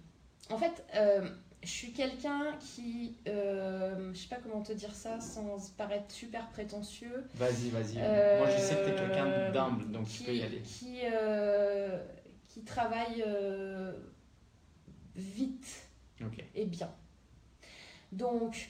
[0.50, 0.86] En fait,
[1.66, 6.48] je suis quelqu'un qui, euh, je sais pas comment te dire ça sans paraître super
[6.50, 7.96] prétentieux, Vas-y, vas-y.
[7.98, 10.62] Euh, Moi je sais que tu es quelqu'un d'humble, donc tu qui, peux y aller.
[10.62, 12.00] qui, euh,
[12.50, 13.94] qui travaille euh,
[15.16, 15.88] vite
[16.54, 16.92] et bien.
[18.12, 18.70] Donc,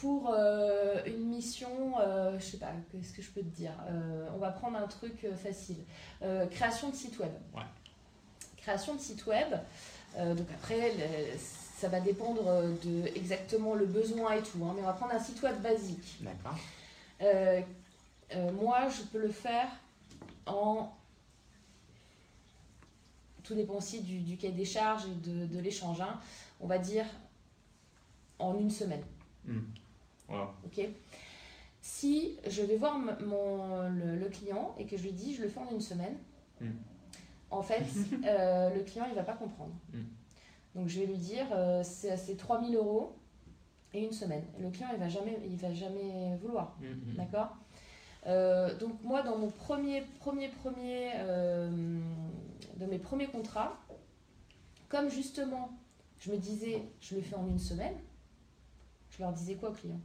[0.00, 0.34] pour
[1.06, 1.94] une mission,
[2.38, 3.72] je sais pas, qu'est-ce que je peux te dire
[4.34, 5.84] On va prendre un truc facile.
[6.50, 7.30] Création de site web.
[7.54, 7.62] Ouais.
[8.56, 9.54] Création de site web.
[10.16, 12.42] Euh, donc après, le- ça va dépendre
[12.84, 14.64] de exactement le besoin et tout.
[14.64, 16.18] hein, mais on va prendre un site web basique.
[16.20, 16.56] D'accord.
[17.22, 17.60] Euh,
[18.34, 19.68] euh, moi, je peux le faire
[20.46, 20.90] en.
[23.42, 26.00] Tout dépend aussi du, du cahier des charges et de, de l'échange.
[26.00, 26.20] hein.
[26.60, 27.06] On va dire
[28.38, 29.02] en une semaine.
[30.28, 30.46] Wow.
[30.64, 30.88] ok
[31.84, 35.48] si je vais voir mon, le, le client et que je lui dis je le
[35.48, 36.16] fais en une semaine,
[36.60, 36.70] Mm.
[37.52, 37.84] En fait,
[38.26, 39.74] euh, le client il va pas comprendre.
[39.92, 40.02] Mm.
[40.74, 43.16] Donc je vais lui dire euh, c'est c'est 3000 euros
[43.92, 44.44] et une semaine.
[44.58, 46.76] Le client il va jamais, il va jamais vouloir.
[46.80, 47.16] Mm, mm.
[47.16, 47.56] D'accord?
[48.26, 52.00] Euh, Donc moi, dans mon premier, premier, premier, euh,
[52.76, 53.76] de mes premiers contrats,
[54.88, 55.70] comme justement,
[56.18, 57.94] je me disais, je le fais en une semaine,
[59.10, 60.00] je leur disais quoi, client?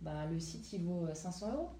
[0.00, 1.70] Bah le site, il vaut euh, 500 euros.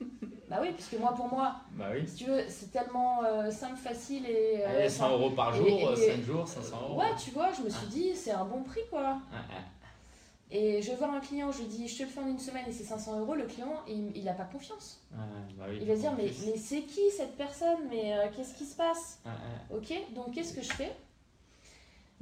[0.48, 2.06] bah oui, puisque moi, pour moi, Bah oui.
[2.06, 4.62] si tu veux, c'est tellement euh, simple, facile et...
[4.62, 6.98] euh, Allez, 100 enfin, euros par et- jour, et- 5 jours, 500 euros.
[7.00, 9.18] Ouais, tu vois, je me suis dit, c'est un bon prix, quoi.
[10.50, 12.38] Et je vais voir un client, je lui dis, je te le fais en une
[12.38, 14.98] semaine et c'est 500 euros, le client, il, il a pas confiance.
[15.12, 17.80] Bah oui, Il va se dire, mais, mais c'est qui cette personne?
[17.90, 19.20] Mais euh, qu'est-ce qui se passe?
[19.70, 20.96] Ok, donc qu'est-ce que je fais?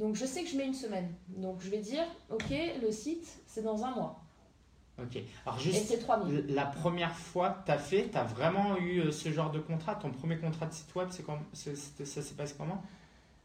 [0.01, 1.15] Donc je sais que je mets une semaine.
[1.29, 4.21] Donc je vais dire, ok, le site, c'est dans un mois.
[4.99, 5.19] Ok.
[5.45, 6.47] Alors Et juste c'est 3000.
[6.55, 9.59] la première fois que tu as fait, tu as vraiment eu euh, ce genre de
[9.59, 9.95] contrat?
[9.97, 12.83] Ton premier contrat de site web, c'est c'était- ça s'est passé comment?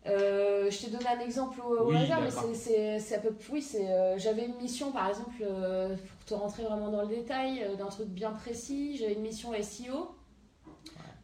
[0.08, 3.36] Euh, je t'ai donné un exemple au, Oui, hasard, mais c'est- c'est c'est à peu
[3.52, 3.88] Oui, c'est.
[3.92, 7.88] euh, j'avais une mission, par exemple, euh, pour te rentrer vraiment dans le détail, d'un
[7.88, 8.98] truc bien précis.
[8.98, 10.16] J'avais une mission SEO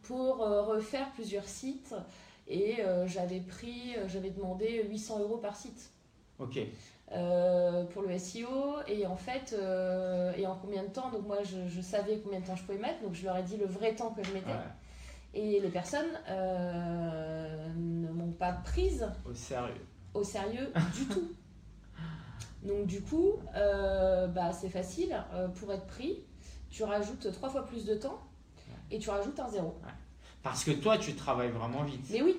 [0.04, 1.96] pour refaire plusieurs sites.
[2.50, 5.90] Et j'avais pris, j'avais demandé 800 euros par site.
[6.40, 6.60] Ok.
[7.14, 8.48] Euh, pour le SEO
[8.88, 12.42] et en fait euh, et en combien de temps donc moi je, je savais combien
[12.42, 14.34] de temps je pouvais mettre donc je leur ai dit le vrai temps que je
[14.34, 14.50] mettais.
[14.50, 15.34] Ouais.
[15.34, 19.86] et les personnes euh, ne m'ont pas prise Au sérieux.
[20.14, 21.32] au sérieux du tout.
[22.64, 25.16] Donc du coup bah, c'est facile.
[25.56, 26.20] Pour être pris
[26.70, 28.20] tu rajoutes trois fois plus de temps
[28.92, 29.76] et tu rajoutes un zéro.
[30.44, 32.06] Parce que toi, tu travailles vraiment vite.
[32.10, 32.38] mais oui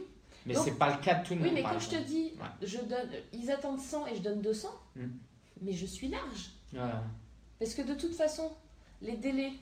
[0.49, 1.55] Mais c'est pas le cas de tout le oui monde.
[1.55, 2.67] mais par quand je te dis Ouais.
[2.67, 5.07] je donne ils attendent 100 et je donne 200 Mm.
[5.63, 6.81] mais je suis large Ouais.
[7.59, 8.51] Parce que de toute façon,
[9.03, 9.53] les délais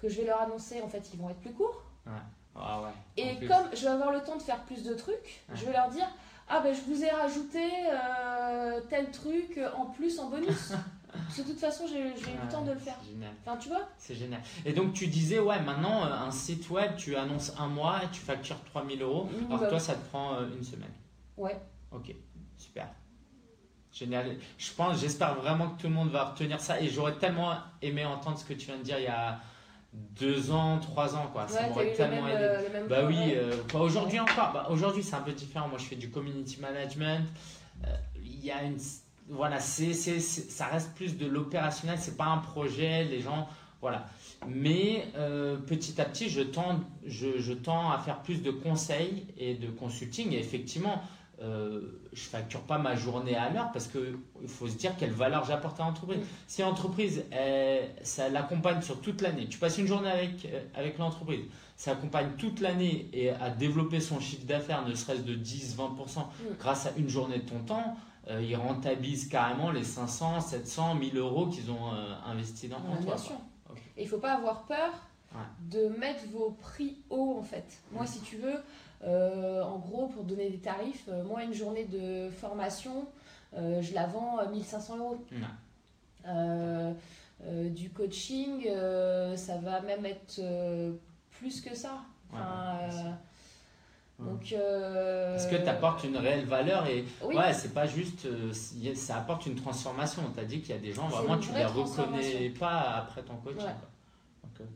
[0.00, 1.82] que je vais leur annoncer, en fait, ils vont être plus courts.
[2.56, 2.88] Ah ouais.
[3.16, 5.88] Et comme je vais avoir le temps de faire plus de trucs, je vais leur
[5.90, 6.06] dire
[6.48, 10.72] Ah ben je vous ai rajouté euh, tel truc en plus en bonus.
[11.26, 12.96] Parce que de toute façon, j'ai eu le temps de le faire.
[13.02, 13.30] C'est génial.
[13.44, 14.40] Enfin, tu vois C'est génial.
[14.64, 18.08] Et donc tu disais, ouais, maintenant, euh, un site web, tu annonces un mois et
[18.12, 19.28] tu factures 3000 euros.
[19.28, 19.68] Alors Minimum.
[19.68, 20.92] toi, ça te prend euh, une semaine.
[21.36, 21.60] Ouais.
[21.92, 22.14] Ok,
[22.56, 22.88] super.
[23.92, 24.36] Génial.
[24.58, 26.80] Je pense, j'espère vraiment que tout le monde va retenir ça.
[26.80, 29.38] Et j'aurais tellement aimé entendre ce que tu viens de dire il y a
[29.92, 31.46] deux ans, trois ans, quoi.
[31.46, 32.36] ça Ouais, m'aurait le tellement aidé.
[32.40, 34.50] euh, Bah oui, euh, bah aujourd'hui encore.
[34.52, 35.68] Bah aujourd'hui, c'est un peu différent.
[35.68, 37.24] Moi, je fais du community management.
[37.84, 38.78] Euh, Il y a une.
[39.28, 41.98] Voilà, c'est, ça reste plus de l'opérationnel.
[42.00, 43.04] C'est pas un projet.
[43.04, 43.48] Les gens.
[43.80, 44.06] Voilà.
[44.48, 49.26] Mais euh, petit à petit, je tends, je, je tends à faire plus de conseils
[49.38, 50.32] et de consulting.
[50.32, 51.02] Et effectivement,
[51.42, 51.80] euh,
[52.12, 55.80] je facture pas ma journée à l'heure parce qu'il faut se dire quelle valeur j'apporte
[55.80, 56.18] à l'entreprise.
[56.18, 56.26] Mm.
[56.46, 57.24] Si l'entreprise,
[58.02, 61.40] ça l'accompagne sur toute l'année, tu passes une journée avec, euh, avec l'entreprise,
[61.76, 66.54] ça accompagne toute l'année et à développer son chiffre d'affaires, ne serait-ce de 10-20% Mm.
[66.58, 67.96] grâce à une journée de ton temps,
[68.30, 72.96] euh, ils rentabilisent carrément les 500, 700, 1000 euros qu'ils ont euh, investis dans Ouais,
[73.02, 73.14] toi.
[73.14, 73.36] bien sûr.
[73.96, 74.90] Et il faut pas avoir peur
[75.34, 75.40] Ouais.
[75.70, 77.64] de mettre vos prix hauts en fait.
[77.90, 78.06] Moi, Mm.
[78.06, 78.54] si tu veux,
[79.02, 83.06] euh, en gros, pour donner des tarifs, moi, une journée de formation,
[83.56, 85.18] je la vends à 1500 euros.
[86.26, 86.92] Euh,
[87.70, 88.64] du coaching,
[89.36, 90.40] ça va même être
[91.32, 91.98] plus que ça.
[92.32, 93.10] Enfin, Ouais.
[94.18, 98.26] Donc, euh, Parce que tu apportes une réelle valeur et Oui, ouais, c'est pas juste,
[98.26, 98.52] euh,
[98.94, 100.22] ça apporte une transformation.
[100.32, 103.36] Tu as dit qu'il y a des gens, vraiment, tu les reconnais pas après ton
[103.36, 103.58] coaching.
[103.58, 103.64] Ouais.
[103.64, 104.66] quoi.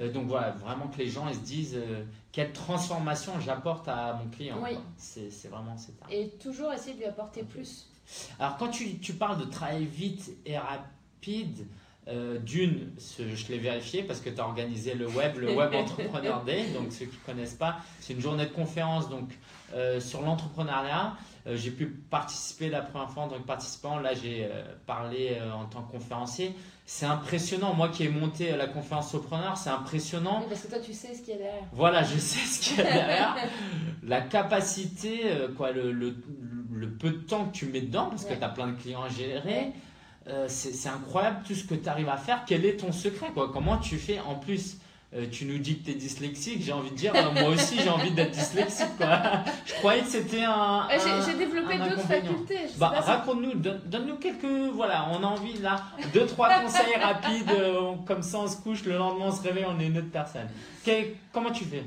[0.00, 4.14] Euh, donc voilà, vraiment que les gens ils se disent euh, quelle transformation j'apporte à
[4.14, 4.58] mon client.
[4.62, 4.78] Oui.
[4.96, 7.88] C'est vraiment c'est et toujours essayer de lui apporter plus.
[8.38, 11.66] Alors quand tu, tu parles de travailler vite et rapide,
[12.10, 16.42] euh, d'une, je l'ai vérifié parce que tu as organisé le web, le Web Entrepreneur
[16.44, 16.66] Day.
[16.74, 19.30] Donc ceux qui ne connaissent pas, c'est une journée de conférence donc,
[19.74, 21.14] euh, sur l'entrepreneuriat.
[21.46, 23.98] Euh, j'ai pu participer la première fois en tant que participant.
[23.98, 24.48] Là, j'ai
[24.86, 26.54] parlé en tant que conférencier.
[26.84, 27.72] C'est impressionnant.
[27.74, 30.40] Moi qui ai monté la conférence Sopreneur, c'est impressionnant.
[30.40, 31.62] Oui, parce que toi, tu sais ce qu'il y a derrière.
[31.72, 33.36] Voilà, je sais ce qu'il y a derrière.
[34.02, 35.20] La capacité,
[35.56, 36.16] quoi, le, le,
[36.72, 39.02] le peu de temps que tu mets dedans, parce que tu as plein de clients
[39.04, 39.72] à gérer, Ouais.
[40.30, 42.42] Euh, c'est incroyable tout ce que tu arrives à faire.
[42.46, 43.50] Quel est ton secret quoi?
[43.52, 44.76] Comment tu fais En plus,
[45.14, 46.62] euh, tu nous dis que tu es dyslexique.
[46.62, 48.96] J'ai envie de dire, euh, moi aussi j'ai envie d'être dyslexique.
[48.96, 49.20] Quoi.
[49.66, 50.86] Je croyais que c'était un.
[50.90, 52.58] J'ai- un- J'ai développé d'autres facultés.
[52.78, 54.72] Bah, raconte-nous, donne- donne-nous quelques.
[54.74, 55.82] Voilà, on a envie là,
[56.14, 59.66] deux, trois conseils rapides, euh, comme ça on se couche, le lendemain on se réveille,
[59.68, 60.48] on est une autre personne.
[60.84, 61.84] Quel- comment tu fais?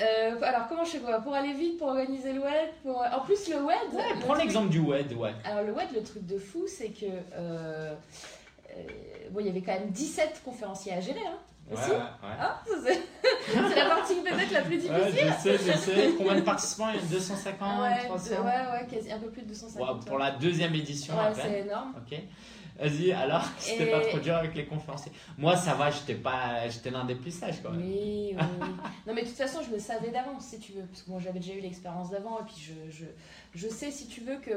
[0.00, 3.00] Euh, alors, comment je fais quoi Pour aller vite, pour organiser le WED pour...
[3.00, 3.76] En plus, le WED.
[3.92, 5.32] Ouais, le prends truc- l'exemple du WED, ouais.
[5.44, 7.06] Alors, le WED, le truc de fou, c'est que.
[7.34, 7.94] euh,
[8.76, 8.82] euh,
[9.30, 11.20] bon, il y avait quand même 17 conférenciers à gérer.
[11.26, 11.38] Hein.
[11.70, 11.96] Aussi ouais.
[12.38, 13.00] Ça, c'est
[13.68, 14.94] c'est la partie peut-être la plus difficile.
[14.96, 16.10] Ouais, je sais, je sais.
[16.16, 16.88] Combien de participants?
[16.88, 19.98] Il y a 250, Ouais, 300 de- ouais, ouais, quasi, un peu plus de 250.
[19.98, 21.44] Ouais, Pour la deuxième édition, Ouais, à peine.
[21.46, 21.94] c'est énorme.
[21.98, 22.18] Ok.
[22.78, 25.12] Vas-y, alors, c'était pas Et- trop dur avec les conférenciers.
[25.36, 27.80] Moi, ça va, j'étais pas, j'étais l'un des plus sages quand même.
[27.82, 28.66] Oui, oui.
[29.06, 30.82] Non, mais de toute façon, je le savais d'avance, si tu veux.
[30.82, 32.38] Parce que moi, j'avais déjà eu l'expérience d'avant.
[32.40, 33.04] Et puis, je, je,
[33.54, 34.52] je sais, si tu veux, que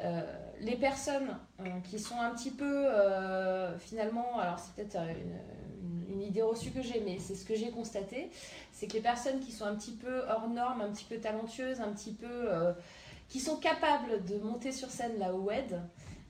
[0.00, 0.20] euh,
[0.60, 5.32] les personnes euh, qui sont un petit peu, euh, finalement, alors c'est peut-être une,
[6.08, 8.30] une- une idée reçue que j'ai, mais c'est ce que j'ai constaté,
[8.72, 11.80] c'est que les personnes qui sont un petit peu hors normes, un petit peu talentueuses,
[11.80, 12.48] un petit peu...
[13.28, 15.80] qui sont capables de monter sur scène là au WED,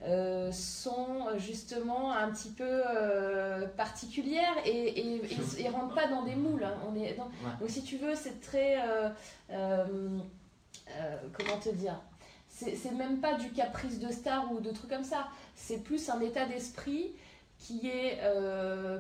[0.05, 6.23] euh, sont justement un petit peu euh, particulières et, et, et, et rentrent pas dans
[6.25, 6.63] des moules.
[6.65, 6.75] hein.
[6.89, 7.57] On est dans- Ouais.
[7.61, 8.77] Donc si tu veux, c'est très...
[9.51, 11.99] euh, comment te dire?
[12.49, 15.27] C'est même pas du caprice de star ou de trucs comme ça.
[15.57, 17.13] C'est plus un état d'esprit
[17.59, 18.21] qui est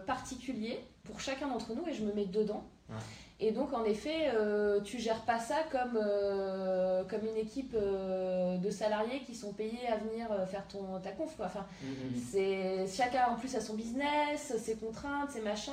[0.06, 2.64] particulier pour chacun d'entre nous et je me mets dedans.
[2.88, 2.96] Ouais.
[3.40, 8.56] Et donc, en effet, euh, tu gères pas ça comme, euh, comme une équipe euh,
[8.58, 11.34] de salariés qui sont payés à venir euh, faire ton, ta conf.
[11.36, 11.46] Quoi.
[11.46, 12.14] Enfin, Mhm.
[12.30, 15.72] c'est chacun en plus a son business, ses contraintes, ses machins.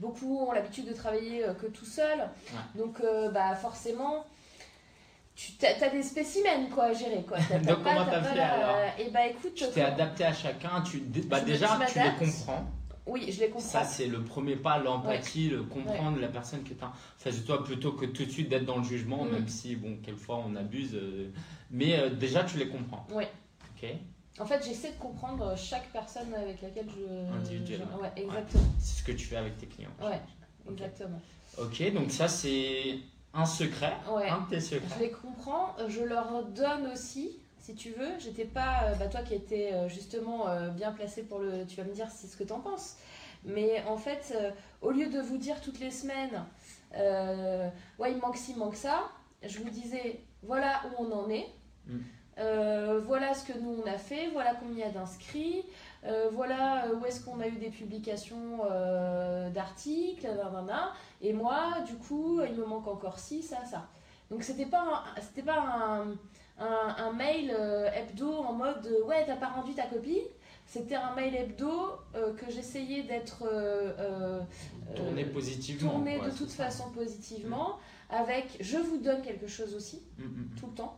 [0.00, 2.28] beaucoup ont l'habitude de travailler que tout seul.
[2.74, 3.00] Donc,
[3.32, 4.24] bah, forcément,
[5.36, 7.22] tu as, des spécimens quoi, à gérer.
[7.26, 7.38] Quoi.
[7.64, 10.82] Donc, pas- comment t'as fait, la- alors Et bah écoute, Tu t'es adapté à chacun,
[10.82, 12.64] tu, bah déjà tu les comprends.
[13.06, 13.60] Oui, je les comprends.
[13.68, 17.46] Ça, c'est le premier pas, l'empathie, le comprendre la personne qui est en face de
[17.46, 19.30] toi plutôt que tout de suite d'être dans le jugement, Mm.
[19.32, 20.94] même si, bon, quelquefois on abuse.
[20.94, 21.30] euh,
[21.70, 23.06] mais euh, déjà, tu les comprends.
[23.10, 23.28] Ouais.
[23.76, 23.88] Ok
[24.38, 27.34] En fait, j'essaie de comprendre chaque personne avec laquelle je.
[27.36, 27.86] Individuellement.
[27.96, 28.64] je- Ouais, exactement.
[28.78, 29.90] C'est ce que tu fais avec tes clients.
[30.00, 30.20] Ouais,
[30.70, 31.20] exactement.
[31.58, 32.98] Ok, donc ça, c'est
[33.34, 33.94] un secret.
[34.10, 34.28] Ouais.
[34.28, 35.00] Un de tes Je secrets.
[35.00, 38.18] les comprends, je leur donne aussi, si tu veux.
[38.18, 41.64] J'étais pas, euh, bah, toi qui étais euh, justement euh, bien placé pour le.
[41.66, 42.96] Tu vas me dire si ce que t'en penses.
[43.44, 44.36] Mais en fait,
[44.82, 46.44] au lieu de vous dire toutes les semaines,
[46.96, 49.10] euh, ouais, il manque ci, il manque ça,
[49.42, 51.48] je vous disais, voilà où on en est.
[51.86, 51.98] Mm.
[52.38, 55.64] Euh, voilà ce que nous on a fait, voilà combien il y a d'inscrits,
[56.04, 60.26] euh, voilà où est-ce qu'on a eu des publications euh, d'articles,
[61.20, 63.86] et moi du coup il me manque encore ci, ça, ça.
[64.30, 66.14] Donc c'était pas un, c'était pas un,
[66.58, 70.20] un, un mail euh, hebdo en mode euh, ouais t'as pas rendu ta copie.
[70.66, 71.70] C'était un mail hebdo
[72.14, 74.40] euh, que j'essayais d'être euh, euh,
[74.98, 75.90] euh, positivement.
[75.92, 76.64] tourné de toute ça.
[76.64, 77.78] façon positivement,
[78.08, 80.96] avec je vous donne quelque chose aussi Mm, mm, tout le temps.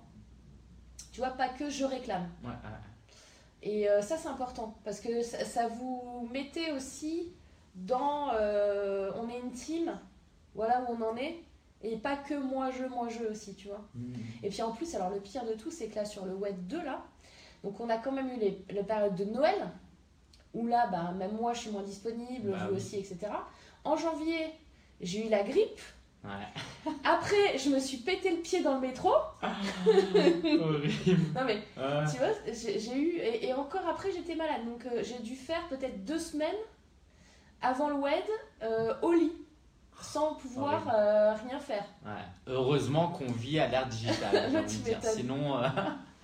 [1.12, 2.28] Tu vois pas que je réclame.
[2.42, 2.46] mm.
[2.46, 3.66] Ouais, ouais.
[3.66, 7.32] Et ça, c'est important parce que ça, ça vous mettait aussi
[7.74, 8.28] dans.
[8.28, 9.98] on est une team,
[10.54, 11.36] voilà où on en est,
[11.82, 13.84] et pas que moi je, moi je aussi, tu vois.
[13.94, 14.14] Mm.
[14.42, 16.56] Et puis en plus, alors le pire de tout, c'est que là sur le web
[16.66, 17.02] 2, là,
[17.62, 19.68] donc on a quand même eu les, les périodes de Noël,
[20.54, 22.76] où là, bah, même moi je suis moins disponible, Bah vous oui.
[22.76, 23.18] aussi, etc.
[23.84, 24.46] En janvier,
[25.00, 25.80] j'ai eu la grippe.
[26.24, 26.92] Ouais.
[27.04, 29.10] Après, je me suis pété le pied dans le métro.
[29.42, 31.18] Horrible.
[31.34, 32.04] Non mais Ouais.
[32.10, 33.08] tu vois, j'ai j'ai eu.
[33.18, 34.64] Et, et encore après, j'étais malade.
[34.64, 36.54] Donc euh, j'ai dû faire peut-être deux semaines
[37.60, 38.22] avant le WED
[38.62, 39.32] euh, au lit,
[40.00, 41.84] sans pouvoir euh, rien faire.
[42.04, 42.12] Ouais.
[42.46, 44.96] Heureusement qu'on vit à l'ère digitale, j'ai envie Tu de dire.
[44.98, 45.16] m'étonnes.
[45.16, 45.58] Sinon.
[45.58, 45.68] euh.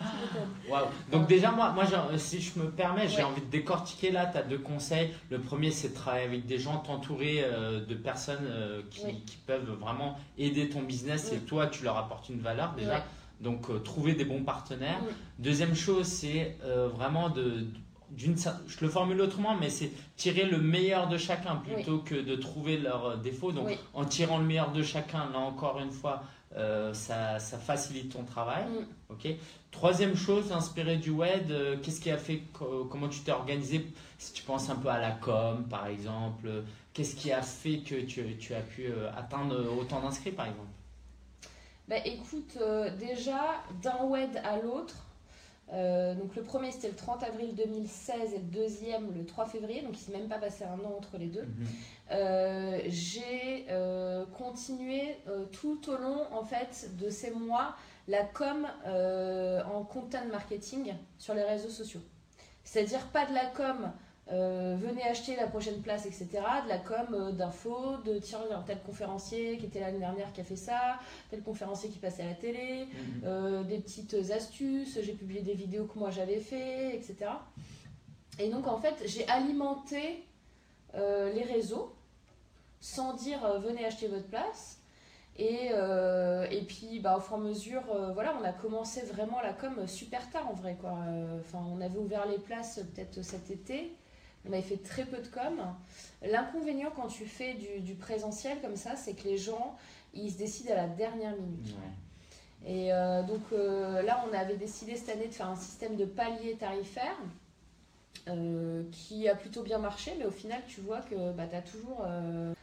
[0.70, 0.86] Waouh.
[1.12, 1.84] Donc déjà moi, moi
[2.16, 3.22] si je me permets, j'ai Ouais.
[3.24, 5.12] envie de décortiquer là, tu as deux conseils.
[5.30, 8.48] Le premier c'est de travailler avec des gens, t'entourer euh, de personnes
[8.90, 11.44] qui, peuvent vraiment aider ton business et Mm.
[11.44, 13.04] toi tu leur apportes une valeur déjà.
[13.40, 15.00] Donc trouver des bons partenaires.
[15.02, 15.42] Mm.
[15.42, 16.56] Deuxième chose c'est
[16.94, 17.66] vraiment de...
[18.10, 22.36] d'une je le formule autrement, mais c'est tirer le meilleur de chacun plutôt que de
[22.36, 23.52] trouver leurs euh, défauts.
[23.52, 23.78] Donc Oui.
[23.94, 26.22] en tirant le meilleur de chacun, là encore une fois,
[26.56, 28.64] euh, ça, ça facilite ton travail.
[28.64, 29.12] Mm.
[29.12, 29.28] Ok?
[29.70, 33.86] Troisième chose, inspiré du web, euh, qu'est-ce qui a fait, co- comment tu t'es organisé?
[34.18, 37.78] Si tu penses un peu à la com, par exemple, euh, qu'est-ce qui a fait
[37.78, 38.86] que tu, tu as pu
[39.16, 40.66] atteindre autant d'inscrits, par exemple?
[41.88, 42.56] Bah écoute,
[42.98, 44.94] déjà d'un WED à l'autre.
[45.72, 49.82] Euh, donc le premier c'était le 30 avril 2016 et le deuxième le 3 février,
[49.82, 51.42] donc il s'est même pas passé un an entre les deux.
[51.42, 51.66] Mhm.
[52.12, 55.16] Euh, j'ai euh, continué
[55.52, 57.76] tout au long en fait de ces mois
[58.08, 62.00] la com en content marketing sur les réseaux sociaux.
[62.64, 63.92] C'est-à-dire pas de la com
[64.32, 66.28] euh, venez acheter la prochaine place, etc.
[66.64, 69.80] De la com euh, d'infos, de tiens, il y a un tel conférencier qui était
[69.80, 70.98] l'année dernière qui a fait ça,
[71.30, 73.22] tel conférencier qui passait à la télé, Mhm.
[73.24, 77.16] euh, des petites astuces, j'ai publié des vidéos que moi j'avais fait, etc.
[78.38, 80.24] Et donc en fait, j'ai alimenté
[80.94, 81.92] euh, les réseaux
[82.80, 84.76] sans dire venez acheter votre place.
[85.36, 85.70] Et,
[86.50, 87.82] et puis bah, au fur et à mesure,
[88.14, 90.76] voilà, on a commencé vraiment la com super tard en vrai.
[90.80, 90.92] Quoi.
[91.40, 93.94] Enfin, on avait ouvert les places peut-être cet été.
[94.48, 95.60] On avait fait très peu de com.
[96.22, 99.76] L'inconvénient quand tu fais du, du présentiel comme ça, c'est que les gens,
[100.14, 101.68] ils se décident à la dernière minute.
[101.68, 102.66] Ouais.
[102.66, 106.04] Et euh, donc euh, là, on avait décidé cette année de faire un système de
[106.04, 107.16] palier tarifaire
[108.28, 111.62] euh, qui a plutôt bien marché, mais au final, tu vois que bah, tu as
[111.62, 112.06] toujours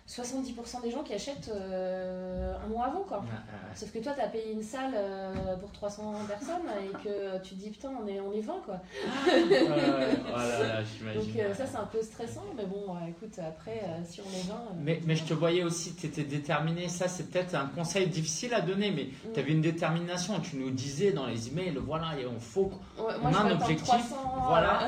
[0.07, 3.01] 70% des gens qui achètent euh, un mois avant.
[3.01, 3.17] Quoi.
[3.17, 6.93] Ouais, ouais, Sauf que toi, tu as payé une salle euh, pour 300 personnes et
[7.03, 8.79] que tu te dis putain, on est, on est 20 quoi.
[9.27, 10.85] ouais.
[10.97, 11.21] J'imagine.
[11.21, 14.29] Donc euh, ça, c'est un peu stressant, mais bon, euh, écoute, après, euh, si on
[14.37, 14.53] est 20.
[14.53, 16.87] euh, Mais, mais je te voyais aussi, tu étais déterminé.
[16.87, 19.33] Ça, c'est peut-être un conseil difficile à donner, mais Mm.
[19.33, 20.39] tu avais une détermination.
[20.39, 23.51] Tu nous disais dans les emails, voilà, il faut Ouais, on moi, je a un
[23.51, 24.15] objectif, 300,
[24.47, 24.79] Voilà.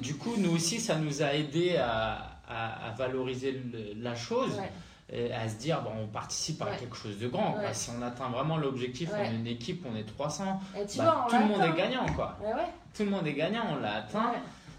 [0.00, 4.56] du coup, nous aussi, ça nous a aidé à, à- à valoriser le- la chose,
[4.58, 4.70] ouais.
[5.12, 6.76] et à se dire, bon, on participe à Ouais.
[6.78, 7.52] quelque chose de grand.
[7.52, 7.72] quoi.
[7.72, 9.18] Si on atteint vraiment l'objectif, Ouais.
[9.28, 11.74] on est une équipe, on est 300, Et tu bah, vois, on tout le monde
[11.74, 12.36] est gagnant, quoi.
[12.96, 14.32] Tout le monde est gagnant, on l'a atteint.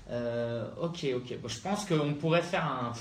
[0.09, 1.37] Euh, ok, ok.
[1.41, 2.91] Bon, je pense qu'on pourrait faire un,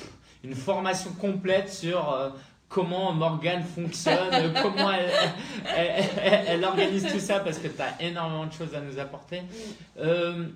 [0.45, 2.31] une formation complète sur euh,
[2.69, 5.11] comment Morgane fonctionne, comment elle,
[5.77, 8.99] elle, elle- elle organise tout ça, parce que tu as énormément de choses à nous
[8.99, 9.43] apporter.
[9.99, 10.47] Euh,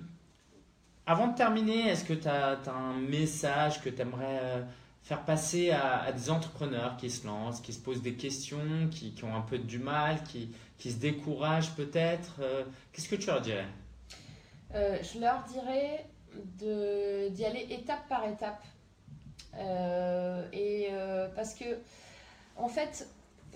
[1.07, 4.63] avant de terminer, est-ce que tu as, un message que tu aimerais
[5.03, 9.11] faire passer à, à des entrepreneurs qui se lancent, qui se posent des questions, qui,
[9.11, 10.49] qui ont un peu du mal, qui,
[10.79, 13.67] qui se découragent peut-être Euh, Qu'est-ce que tu leur dirais?
[14.73, 16.05] Euh, je leur dirais
[16.57, 18.63] d'y aller étape par étape.
[19.57, 21.65] Euh, et euh, parce que,
[22.57, 23.07] en fait,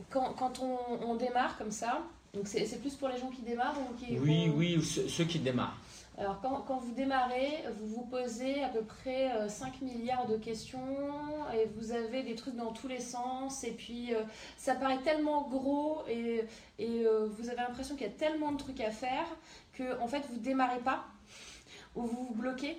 [0.09, 2.01] quand, quand on, on démarre comme ça,
[2.33, 4.17] donc c'est plus pour les gens qui démarrent ou qui.
[4.19, 5.77] Oui, ou- oui, ou ceux, ceux qui démarrent.
[6.19, 10.35] Alors, quand, quand vous démarrez, vous vous posez à peu près euh, 5 milliards de
[10.35, 10.79] questions
[11.55, 13.63] et vous avez des trucs dans tous les sens.
[13.63, 14.23] Et puis, euh,
[14.57, 16.43] ça paraît tellement gros et,
[16.77, 19.27] et euh, vous avez l'impression qu'il y a tellement de trucs à faire
[19.71, 21.05] que, en fait, vous démarrez pas
[21.95, 22.77] ou vous vous bloquez.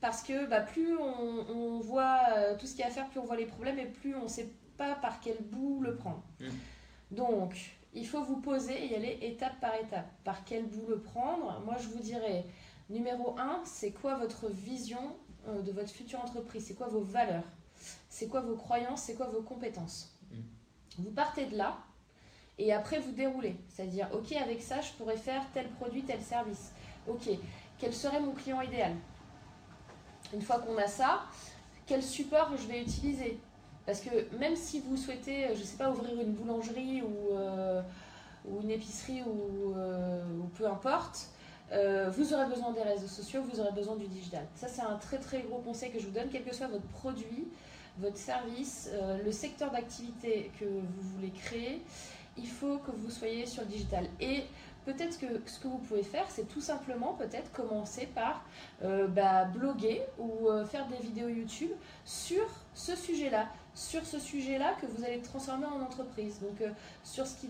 [0.00, 3.08] Parce que bah, plus on, on voit euh, tout ce qu'il y a à faire,
[3.08, 5.94] plus on voit les problèmes et plus on ne sait pas par quel bout le
[5.94, 6.22] prendre.
[6.40, 6.46] Mm.
[7.10, 10.08] Donc, il faut vous poser et y aller étape par étape.
[10.24, 11.60] Par quel bout le prendre?
[11.64, 12.44] Moi, je vous dirais,
[12.88, 15.16] numéro 1, c'est quoi votre vision
[15.46, 16.66] euh, de votre future entreprise?
[16.66, 17.44] C'est quoi vos valeurs?
[18.08, 19.02] C'est quoi vos croyances?
[19.02, 20.16] C'est quoi vos compétences?
[20.30, 20.36] Mm.
[20.98, 21.78] Vous partez de là
[22.58, 23.56] et après vous déroulez.
[23.68, 26.72] C'est-à-dire, ok, avec ça, je pourrais faire tel produit, tel service.
[27.06, 27.28] Ok,
[27.78, 28.94] quel serait mon client idéal?
[30.34, 31.22] Une fois qu'on a ça,
[31.86, 33.40] quel support je vais utiliser?
[33.86, 37.80] Parce que même si vous souhaitez, euh, je sais pas, ouvrir une boulangerie ou, euh,
[38.44, 41.30] ou une épicerie ou, euh, ou peu importe,
[41.72, 44.46] euh, vous aurez besoin des réseaux sociaux, vous aurez besoin du digital.
[44.54, 46.86] Ça, c'est un très très gros conseil que je vous donne, quel que soit votre
[46.86, 47.48] produit,
[47.98, 51.82] votre service, euh, le secteur d'activité que vous voulez créer,
[52.36, 54.06] il faut que vous soyez sur le digital.
[54.20, 54.44] Et
[54.86, 58.44] peut-être que ce que vous pouvez faire, c'est tout simplement peut-être commencer par
[58.84, 61.72] euh, bah, bloguer ou faire des vidéos YouTube
[62.04, 63.48] sur ce sujet-là,
[63.78, 66.40] sur ce sujet-là que vous allez transformer en entreprise.
[66.40, 66.70] Donc euh,
[67.04, 67.48] sur ce qui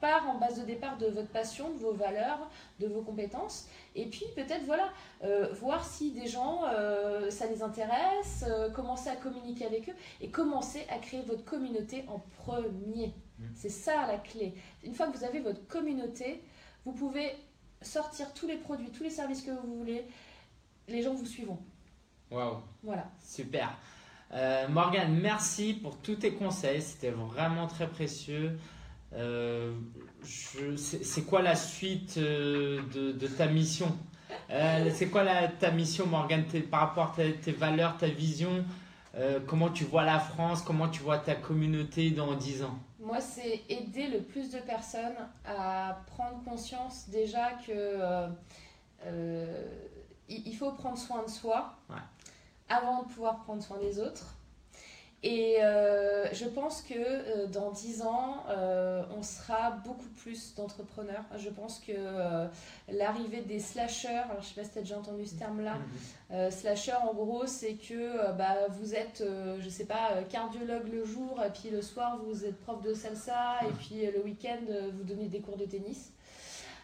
[0.00, 2.50] part en base de départ de votre passion, de vos valeurs,
[2.80, 3.66] de vos compétences.
[3.94, 4.90] Et puis peut-être voilà,
[5.24, 10.28] euh, voir si des gens, euh, ça les intéresse, commencer à communiquer avec eux et
[10.28, 13.14] commencer à créer votre communauté en premier.
[13.38, 13.44] Mm.
[13.54, 14.54] C'est ça la clé.
[14.84, 16.44] Une fois que vous avez votre communauté,
[16.84, 17.32] vous pouvez
[17.80, 20.04] sortir tous les produits, tous les services que vous voulez.
[20.88, 21.58] Les gens vous suivront.
[22.30, 23.10] Waouh, Voilà.
[23.24, 23.76] super.
[24.32, 26.80] Euh, Morgane, merci pour tous tes conseils.
[26.82, 28.58] C'était vraiment très précieux.
[29.12, 29.72] Euh,
[30.76, 33.96] c'est quoi la suite euh, de, de ta mission?
[34.50, 38.64] Euh, C'est quoi la- ta mission, Morgane, par rapport à tes, tes valeurs, ta vision?
[39.48, 40.62] Comment tu vois la France?
[40.62, 42.78] Comment tu vois ta communauté dans 10 ans?
[43.00, 48.28] Moi, c'est aider le plus de personnes à prendre conscience déjà que
[50.28, 51.96] il il faut prendre soin de soi Ouais.
[52.70, 54.36] Avant de pouvoir prendre soin des autres.
[55.22, 61.24] Et euh, je pense que euh, dans 10 ans, euh, on sera beaucoup plus d'entrepreneurs.
[61.36, 61.92] Je pense que
[62.90, 65.76] l'arrivée des slashers, alors je sais pas si tu as déjà entendu ce terme-là,
[66.30, 69.22] euh, slasher, en gros, c'est que bah, vous êtes,
[69.58, 73.58] je sais pas, cardiologue le jour, et puis le soir, vous êtes prof de salsa,
[73.68, 74.60] et puis euh, le week-end,
[74.96, 76.12] vous donnez des cours de tennis.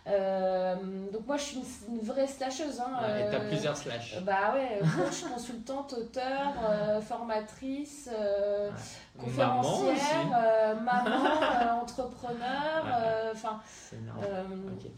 [0.06, 0.76] Euh,
[1.12, 2.80] donc moi, je suis une, une vraie slasheuse.
[2.80, 4.14] Hein, Ouais, Et t'as euh, plusieurs slash.
[4.16, 8.70] euh, Bah ouais, coach, consultante, auteur, euh, formatrice, euh,
[9.16, 12.90] Maman conférencière, euh, maman, euh, entrepreneur, Ouais.
[12.94, 13.60] euh, enfin...
[13.66, 14.20] C'est énorme.
[14.22, 14.90] euh, Ok.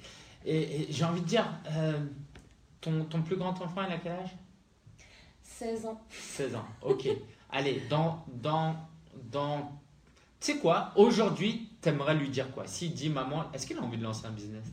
[0.45, 1.99] Et, et j'ai envie de dire, euh,
[2.81, 4.37] ton, ton plus grand enfant, il a quel âge?
[5.43, 6.01] 16 ans.
[6.11, 6.65] 16 ans.
[6.83, 7.09] Ok.
[7.51, 8.25] Allez, dans.
[8.29, 8.77] dans,
[9.31, 9.73] dans
[10.41, 10.93] tu sais quoi?
[10.95, 12.67] Aujourd'hui, t'aimerais lui dire quoi?
[12.67, 14.67] S'il dit maman, est-ce qu'il a envie de lancer un business?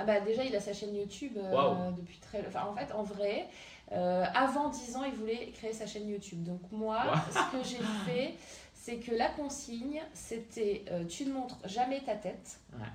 [0.00, 3.02] Ah bah déjà il a sa chaîne YouTube euh, depuis très enfin en fait en
[3.02, 3.48] vrai
[3.92, 6.42] euh, avant 10 ans il voulait créer sa chaîne YouTube.
[6.42, 8.34] Donc moi ce que j'ai fait
[8.72, 12.58] c'est que la consigne c'était euh, tu ne montres jamais ta tête.
[12.72, 12.86] Ouais.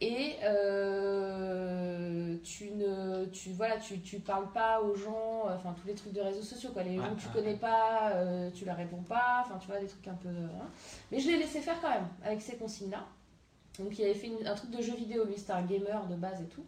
[0.00, 0.36] et
[2.44, 6.20] tu ne tu voilà tu, tu parles pas aux gens enfin tous les trucs de
[6.20, 6.82] réseaux sociaux quoi.
[6.84, 8.12] Les Ouais, gens que tu connais pas
[8.54, 10.68] tu leur réponds pas enfin tu vois des trucs un peu hein.
[11.10, 13.04] mais je l'ai laissé faire quand même avec ces consignes là
[13.78, 16.14] donc il avait fait une- un truc de jeu vidéo, lui c'était un gamer de
[16.14, 16.64] base et tout.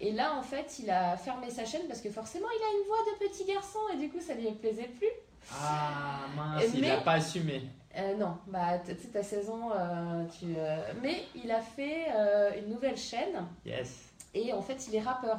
[0.00, 2.86] Et là en fait il a fermé sa chaîne parce que forcément il a une
[2.88, 5.08] voix de petit garçon et du coup ça lui plaisait plus.
[5.52, 7.62] Ah mince, il Mais- n'a pas assumé.
[7.96, 12.06] Euh, non, bah tu sais t'as 16 ans, euh, tu, euh, mais il a fait
[12.12, 14.08] euh, une nouvelle chaîne Yes.
[14.34, 15.38] et en fait il est rappeur.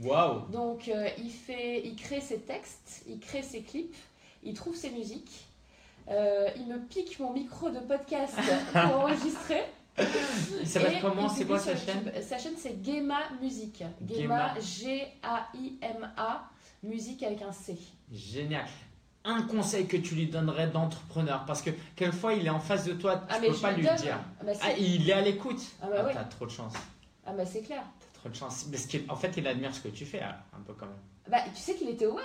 [0.00, 3.96] Waouh Donc il, fait, il crée ses textes, il crée ses clips,
[4.44, 5.44] il trouve ses musiques.
[6.08, 8.34] Il me pique mon micro de podcast
[8.72, 9.64] pour enregistrer.
[10.64, 12.10] S'appelle Et comment C'est quoi sa chaîne.
[12.22, 13.82] Sa chaîne c'est Gema Musique.
[14.06, 14.54] Gema.
[14.60, 16.50] G-A-I-M-A
[16.82, 17.76] musique avec un C.
[18.12, 18.66] Génial.
[19.24, 22.92] Un conseil que tu lui donnerais d'entrepreneur Parce que quelquefois, il est en face de
[22.94, 23.96] toi, tu Ah, peux pas lui donne.
[23.96, 24.18] dire.
[24.40, 25.60] Ah bah, Ah, il est à l'écoute.
[25.82, 26.12] Ah bah oui.
[26.14, 26.72] T'as trop de chance.
[27.26, 27.82] ah bah, c'est clair.
[28.00, 28.64] T'as trop de chance.
[28.70, 30.94] Parce qu'en fait, il admire ce que tu fais, un peu quand même.
[31.30, 32.24] Bah, tu sais qu'il était au WED.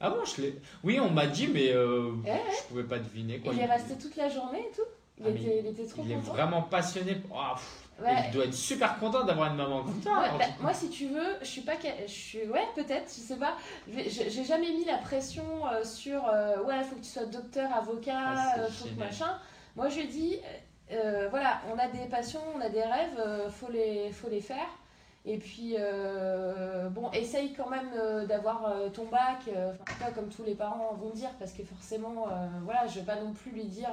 [0.00, 0.60] Ah bon, je l'ai.
[0.82, 2.40] Oui, on m'a dit, mais euh, Ouais, ouais.
[2.58, 3.38] je pouvais pas deviner.
[3.38, 3.54] Quoi.
[3.54, 4.82] Il est resté toute la journée et tout.
[5.18, 6.32] Il, Ah, était, il était trop Il est content.
[6.32, 7.22] vraiment passionné.
[7.32, 7.36] Oh,
[8.02, 8.24] Ouais.
[8.26, 10.18] Il doit être super content d'avoir une maman comme toi.
[10.22, 11.74] Ouais, en bah, moi, si tu veux, je suis pas.
[12.04, 13.54] Je suis, ouais, peut-être, je sais pas.
[13.88, 16.26] J'ai jamais mis la pression euh, sur.
[16.26, 19.06] euh, ouais, faut que tu sois docteur, avocat, Ah, euh, faut que génial.
[19.10, 19.38] machin.
[19.76, 20.40] Moi, je lui dis,
[20.90, 24.28] euh, euh, voilà, on a des passions, on a des rêves, euh, faut les, faut
[24.28, 24.66] les faire.
[25.26, 30.28] Et puis, euh, bon, essaye quand même euh, d'avoir euh, ton bac, enfin, pas comme
[30.28, 32.26] tous les parents vont dire, parce que forcément,
[32.64, 33.90] voilà, je vais pas non plus lui dire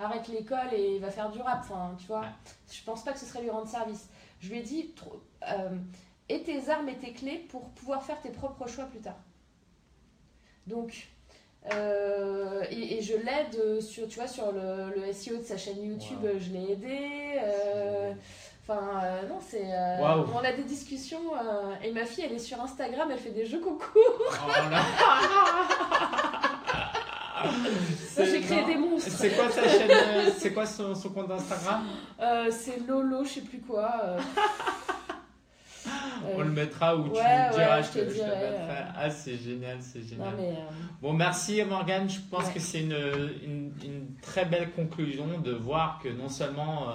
[0.00, 2.24] arrête l'école et va faire du rap, enfin, tu vois.
[2.72, 4.08] Je pense pas que ce serait lui rendre service.
[4.40, 4.92] Je lui ai dit,
[6.28, 9.18] et tes armes et tes clés pour pouvoir faire tes propres choix plus tard.
[10.66, 11.08] Donc,
[11.72, 15.82] euh, et, et je l'aide sur, tu vois, sur le, le SEO de sa chaîne
[15.82, 16.38] YouTube, Wow.
[16.38, 17.38] je l'ai aidé.
[17.42, 18.12] euh,
[18.66, 19.62] Enfin, euh, non, c'est.
[19.72, 19.98] euh.
[20.34, 21.34] On a des discussions.
[21.34, 23.84] euh, et ma fille, elle est sur Instagram, elle fait des jeux concours.
[27.46, 27.50] Oh
[28.24, 29.10] J'ai créé des monstres.
[29.10, 29.90] C'est quoi sa chaîne
[30.38, 31.84] C'est quoi son, son compte Instagram?
[32.50, 34.16] C'est Lolo, je sais plus quoi.
[36.34, 38.84] On le mettra ou tu ouais, me diras, ouais, je te, je te mettrai.
[38.96, 40.34] Ah, c'est génial, c'est non, génial.
[40.38, 40.54] mais.
[41.02, 42.08] Bon, merci Morgane.
[42.08, 42.54] Je pense Ouais.
[42.54, 42.92] que c'est une,
[43.44, 46.86] une, une très belle conclusion de voir que non seulement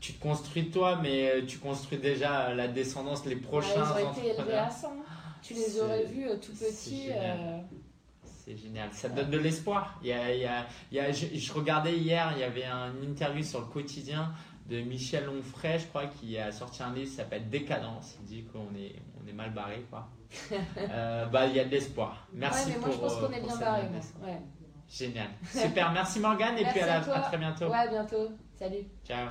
[0.00, 4.12] tu te construis toi, mais euh, tu construis déjà la descendance, les prochains ils ont
[4.12, 4.92] été élevés à 100.
[5.42, 7.08] Tu les aurais vus euh, tout petits.
[7.12, 7.58] euh,
[8.24, 9.98] C'est génial, ça donne de l'espoir.
[10.02, 12.44] Il y a, il y a- il y a- je, je regardais hier, il y
[12.44, 14.32] avait une interview sur le quotidien
[14.68, 18.16] de Michel Onfray, je crois, qui a sorti un livre qui s'appelle Décadence.
[18.20, 20.08] Il dit qu'on est, on est mal barré, quoi.
[20.90, 22.26] Euh, bah, il y a de l'espoir.
[22.32, 22.94] Merci ouais, mais moi pour.
[22.94, 23.82] je pense qu'on est bien barré.
[24.22, 24.38] Ouais.
[24.88, 25.28] Génial.
[25.50, 27.14] Super, merci Morgane et Merci puis à, la- à toi.
[27.16, 27.66] à très bientôt.
[27.66, 28.28] ouais, à bientôt.
[28.58, 28.84] Salut.
[29.06, 29.28] Ciao.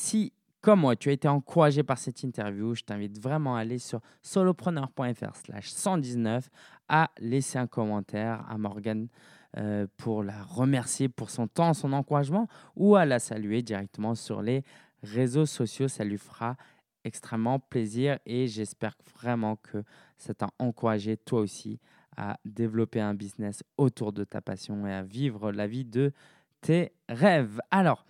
[0.00, 3.80] Si, comme moi, tu as été encouragé par cette interview, je t'invite vraiment à aller
[3.80, 6.48] sur solopreneur.fr slash 119
[6.88, 9.08] à laisser un commentaire à Morgane
[9.56, 12.46] euh, pour la remercier pour son temps, son encouragement
[12.76, 14.62] ou à la saluer directement sur les
[15.02, 15.88] réseaux sociaux.
[15.88, 16.56] Ça lui fera
[17.02, 19.82] extrêmement plaisir et j'espère vraiment que
[20.16, 21.80] ça t'a encouragé toi aussi
[22.16, 26.12] à développer un business autour de ta passion et à vivre la vie de
[26.60, 27.60] tes rêves.
[27.72, 28.04] Alors,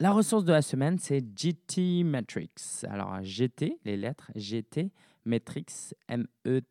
[0.00, 2.84] la ressource de la semaine, c'est GT Metrics.
[2.88, 4.90] Alors, GT, les lettres, GT
[5.26, 6.64] Metrics, M-E-T-R-I-X,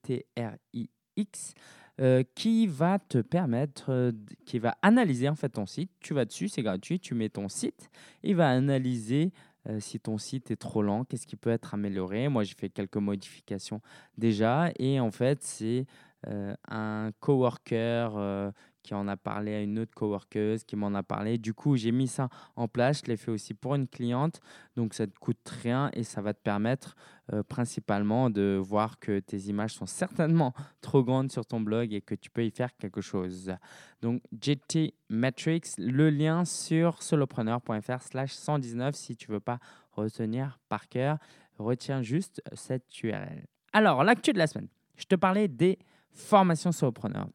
[2.02, 4.12] euh, qui va te permettre,
[4.46, 5.92] qui va analyser en fait ton site.
[6.00, 7.92] Tu vas dessus, c'est gratuit, tu mets ton site,
[8.24, 9.32] il va analyser
[9.68, 12.30] euh, si ton site est trop lent, qu'est-ce qui peut être amélioré.
[12.30, 13.80] Moi, j'ai fait quelques modifications
[14.18, 15.86] déjà, et en fait, c'est
[16.28, 18.52] euh, un coworker
[18.84, 21.38] qui en a parlé à une autre coworkeuse qui m'en a parlé.
[21.38, 23.02] Du coup, j'ai mis ça en place.
[23.04, 24.40] Je l'ai fait aussi pour une cliente.
[24.76, 26.96] Donc, ça ne te coûte rien et ça va te permettre
[27.34, 32.02] euh, principalement de voir que tes images sont certainement trop grandes sur ton blog et
[32.02, 33.54] que tu peux y faire quelque chose.
[34.02, 39.60] Donc, GT Metrics, le lien sur solopreneur.fr slash 119 si tu veux pas
[39.92, 41.18] retenir par cœur.
[41.58, 43.46] Retiens juste cette URL.
[43.74, 44.70] Alors, l'actu de la semaine.
[44.96, 45.78] Je te parlais des
[46.12, 47.28] formations solopreneur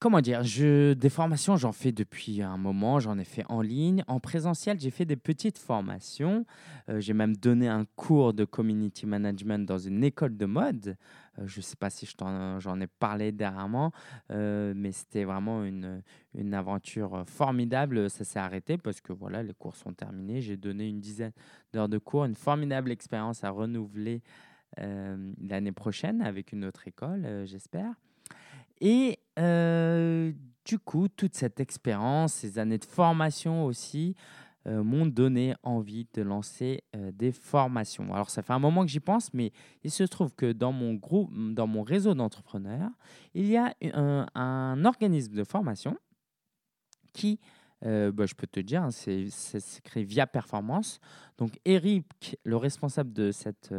[0.00, 4.02] comment dire, je, des formations, j'en fais depuis un moment, j'en ai fait en ligne.
[4.08, 6.46] En présentiel, j'ai fait des petites formations.
[6.88, 10.96] Euh, j'ai même donné un cours de community management dans une école de mode.
[11.38, 13.92] Euh, je ne sais pas si j'en ai parlé dernièrement,
[14.30, 16.02] euh, mais c'était vraiment une,
[16.34, 18.08] une aventure formidable.
[18.08, 20.40] Ça s'est arrêté parce que voilà, les cours sont terminés.
[20.40, 21.32] J'ai donné une dizaine
[21.74, 24.22] d'heures de cours, une formidable expérience à renouveler
[24.76, 27.92] l'année prochaine avec une autre école, j'espère.
[28.80, 29.18] Et
[30.64, 34.14] du coup, toute cette expérience, ces années de formation aussi,
[34.66, 38.12] m'ont donné envie de lancer des formations.
[38.12, 39.52] Alors, ça fait un moment que j'y pense, mais
[39.84, 42.90] il se trouve que dans mon groupe, dans mon réseau d'entrepreneurs,
[43.32, 45.96] il y a un, organisme de formation
[47.14, 47.40] qui,
[47.82, 51.00] bah, je peux te dire, hein, c'est créé via Performance.
[51.38, 53.72] Donc, Eric, le responsable de, cette,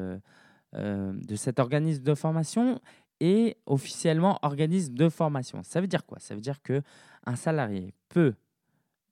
[0.74, 2.80] euh, de cet organisme de formation,
[3.22, 5.64] est officiellement organisme de formation.
[5.64, 6.20] Ça veut dire quoi?
[6.20, 6.82] Ça veut dire que
[7.26, 8.34] un salarié peut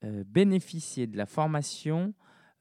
[0.03, 2.14] euh, bénéficier de la formation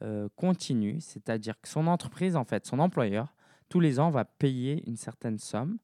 [0.03, 3.35] euh, continue, c'est-à-dire que son entreprise, en fait, son employeur,
[3.69, 5.79] tous les ans, va payer une certaine somme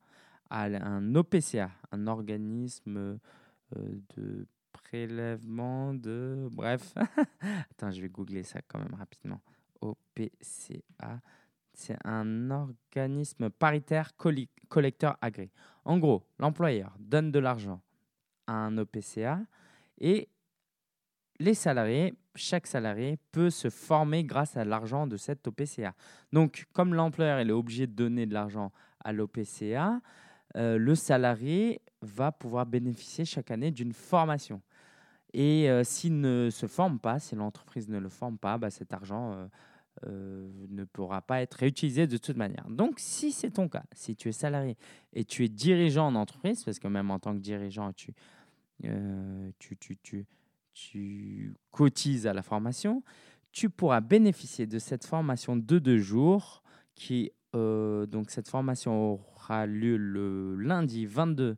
[0.50, 6.48] à un OPCA, un organisme euh, de prélèvement de...
[6.52, 6.94] Bref,
[7.70, 9.40] attends, je vais googler ça quand même rapidement.
[9.80, 11.20] OPCA,
[11.74, 15.50] c'est un organisme paritaire collecteur agréé.
[15.84, 17.80] En gros, l'employeur donne de l'argent
[18.46, 19.40] à un OPCA
[19.98, 20.28] et
[21.40, 25.94] les salariés, chaque salarié peut se former grâce à l'argent de cet OPCA.
[26.32, 28.70] Donc, comme l'employeur est obligé de donner de l'argent
[29.04, 30.00] à l'OPCA,
[30.56, 34.62] euh, le salarié va pouvoir bénéficier chaque année d'une formation.
[35.32, 38.92] Et euh, s'il ne se forme pas, si l'entreprise ne le forme pas, bah, cet
[38.92, 39.46] argent euh,
[40.02, 42.68] ne pourra pas être réutilisé de toute manière.
[42.68, 44.76] Donc, si c'est ton cas, si tu es salarié
[45.12, 48.14] et tu es dirigeant en entreprise, parce que même en tant que dirigeant, tu,
[49.58, 50.26] tu, tu, tu
[50.74, 53.02] tu cotises à la formation,
[53.52, 56.62] tu pourras bénéficier de cette formation de deux jours
[56.94, 61.56] qui euh, donc cette formation aura lieu le lundi 22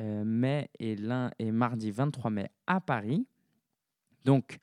[0.00, 0.96] euh, mai et,
[1.38, 3.26] et mardi 23 mai à Paris.
[4.24, 4.58] Donc,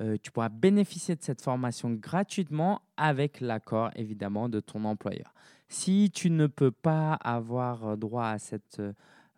[0.00, 5.34] euh, tu pourras bénéficier de cette formation gratuitement avec l'accord évidemment de ton employeur.
[5.68, 8.80] Si tu ne peux pas avoir droit à cette,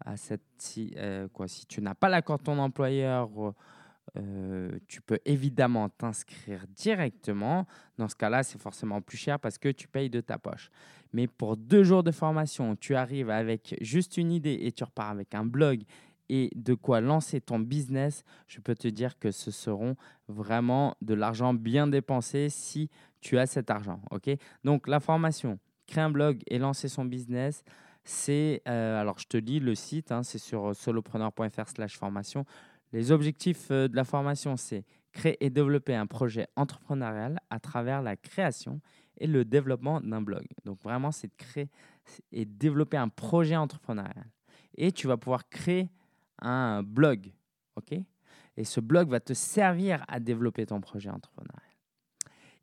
[0.04, 0.94] à cette si,
[1.32, 3.54] quoi, si tu n'as pas l'accord de ton employeur
[4.16, 7.66] euh, tu peux évidemment t'inscrire directement.
[7.98, 10.70] Dans ce cas-là, c'est forcément plus cher parce que tu payes de ta poche.
[11.12, 15.10] Mais pour deux jours de formation, tu arrives avec juste une idée et tu repars
[15.10, 15.82] avec un blog
[16.28, 19.96] et de quoi lancer ton business, je peux te dire que ce seront
[20.28, 24.00] vraiment de l'argent bien dépensé si tu as cet argent.
[24.10, 24.30] ok?
[24.64, 27.62] Donc la formation, créer un blog et lancer son business,
[28.04, 32.44] c'est, euh, alors je te lis le site, hein, c'est sur solopreneur.fr slash formation.
[32.92, 38.02] Les objectifs euh, de la formation, c'est créer et développer un projet entrepreneurial à travers
[38.02, 38.80] la création
[39.16, 40.44] et le développement d'un blog.
[40.64, 41.70] Donc vraiment, c'est de créer
[42.32, 44.26] et développer un projet entrepreneurial.
[44.76, 45.88] Et tu vas pouvoir créer
[46.40, 47.32] un blog,
[47.76, 47.98] ok?
[48.56, 51.60] Et ce blog va te servir à développer ton projet entrepreneurial.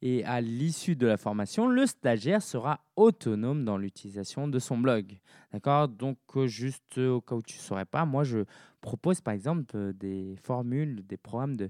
[0.03, 5.19] Et à l'issue de la formation, le stagiaire sera autonome dans l'utilisation de son blog.
[5.53, 5.87] D'accord?
[5.89, 8.39] Donc, euh, juste au cas où tu ne saurais pas, moi, je
[8.79, 11.69] propose par exemple euh, des formules, des programmes de,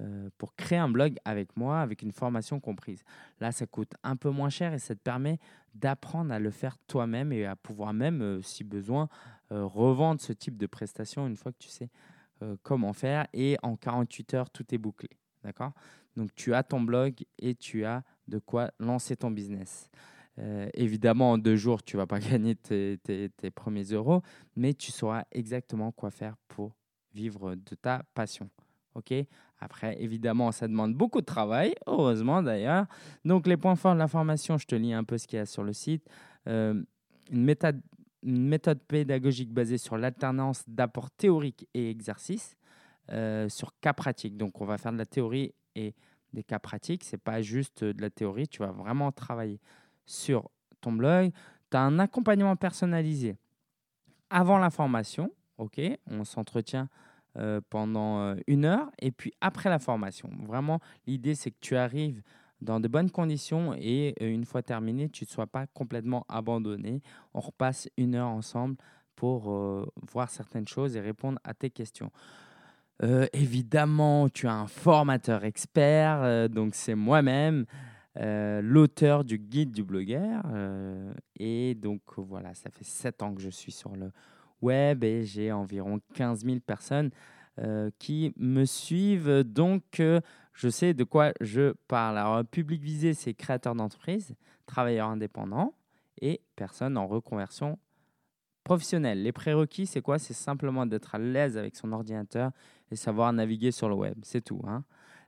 [0.00, 3.02] euh, pour créer un blog avec moi, avec une formation comprise.
[3.40, 5.38] Là, ça coûte un peu moins cher et ça te permet
[5.78, 9.08] d'apprendre à le faire toi-même et à pouvoir même, si besoin,
[9.50, 11.88] revendre ce type de prestation une fois que tu sais
[12.62, 13.26] comment faire.
[13.32, 15.10] Et en 48 heures, tout est bouclé.
[15.44, 15.72] D'accord?
[16.16, 19.90] Donc tu as ton blog et tu as de quoi lancer ton business.
[20.38, 24.22] Euh, évidemment, en deux jours, tu ne vas pas gagner tes, premiers euros,
[24.54, 26.76] mais tu sauras exactement quoi faire pour
[27.14, 28.50] vivre de ta passion.
[28.94, 29.14] OK?
[29.58, 32.86] Après, évidemment, ça demande beaucoup de travail, heureusement d'ailleurs.
[33.24, 35.40] Donc, les points forts de la formation, je te lis un peu ce qu'il y
[35.40, 36.06] a sur le site.
[36.46, 36.82] Euh,
[37.30, 42.56] une, méthode, pédagogique basée sur l'alternance d'apports théoriques et exercices
[43.12, 44.36] euh, sur cas pratiques.
[44.36, 45.94] Donc, on va faire de la théorie et
[46.32, 47.04] des cas pratiques.
[47.04, 48.48] Ce n'est pas juste de la théorie.
[48.48, 49.60] Tu vas vraiment travailler
[50.04, 50.50] sur
[50.80, 51.32] ton blog.
[51.70, 53.36] Tu as un accompagnement personnalisé
[54.28, 55.30] avant la formation.
[55.58, 55.80] OK,
[56.10, 56.88] on s'entretient
[57.38, 58.90] euh, pendant euh, une heure.
[58.98, 62.22] Et puis après la formation, vraiment, l'idée, c'est que tu arrives
[62.62, 67.02] dans de bonnes conditions et euh, une fois terminé, tu ne sois pas complètement abandonné.
[67.34, 68.76] On repasse une heure ensemble
[69.16, 69.50] pour
[70.12, 72.10] voir certaines choses et répondre à tes questions.
[73.32, 77.64] Évidemment, tu as un formateur expert, donc c'est moi-même,
[78.14, 80.42] l'auteur du guide du blogueur.
[81.38, 84.12] et donc voilà, ça fait sept ans que je suis sur le
[84.66, 87.10] web et j'ai environ 15 000 personnes
[87.98, 89.42] qui me suivent.
[89.44, 90.02] Donc
[90.56, 92.18] je sais de quoi je parle.
[92.18, 95.74] Alors, public visé, c'est créateur d'entreprise, travailleur indépendant
[96.20, 97.78] et personne en reconversion
[98.64, 99.22] professionnelle.
[99.22, 100.18] Les prérequis, c'est quoi?
[100.18, 102.52] C'est simplement d'être à l'aise avec son ordinateur
[102.90, 104.18] et savoir naviguer sur le web.
[104.22, 104.62] C'est tout.
[104.66, 104.84] Hein.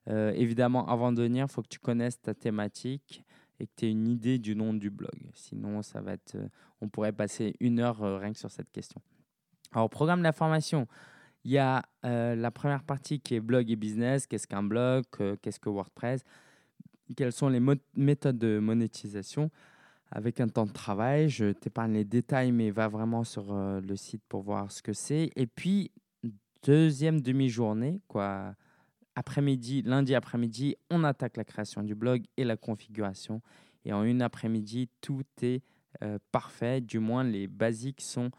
[0.09, 3.22] Euh, évidemment, avant de venir, il faut que tu connaisses ta thématique
[3.61, 5.30] et que tu aies une idée du nom du blog.
[5.34, 6.49] Sinon, ça va être, euh,
[6.80, 9.03] on pourrait passer une heure euh, rien que sur cette question.
[9.73, 10.87] Alors, programme de la formation,
[11.45, 14.27] il y a la première partie qui est blog et business.
[14.27, 15.05] Qu'est-ce qu'un blog?
[15.43, 16.25] Qu'est-ce que WordPress?
[17.16, 17.61] Quelles sont les
[17.95, 19.51] méthodes de monétisation?
[20.11, 21.29] Avec un temps de travail.
[21.29, 25.31] Je t'épargne les détails, mais va vraiment sur le site pour voir ce que c'est.
[25.37, 25.91] Et puis,
[26.62, 28.55] deuxième demi-journée, quoi,
[29.14, 33.43] après-midi, lundi après-midi, on attaque la création du blog et la configuration.
[33.85, 35.62] Et en une après-midi, tout est
[36.03, 38.31] euh, parfait, du moins les basiques sont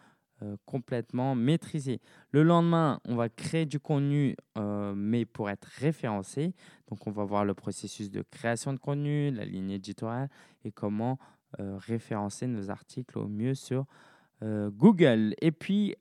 [0.41, 1.99] euh, complètement maîtrisés.
[2.31, 6.53] Le lendemain, on va créer du contenu, euh, mais pour être référencé.
[6.87, 10.29] Donc, on va voir le processus de création de contenu, la ligne éditoriale
[10.63, 11.17] et comment
[11.57, 13.85] référencer nos articles au mieux sur
[14.43, 15.33] Google.
[15.41, 15.95] Et puis,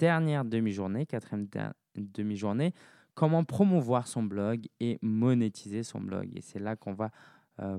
[0.00, 1.46] dernière demi-journée, quatrième
[1.94, 2.74] demi-journée,
[3.14, 6.30] comment promouvoir son blog et monétiser son blog.
[6.34, 7.12] Et c'est là qu'on va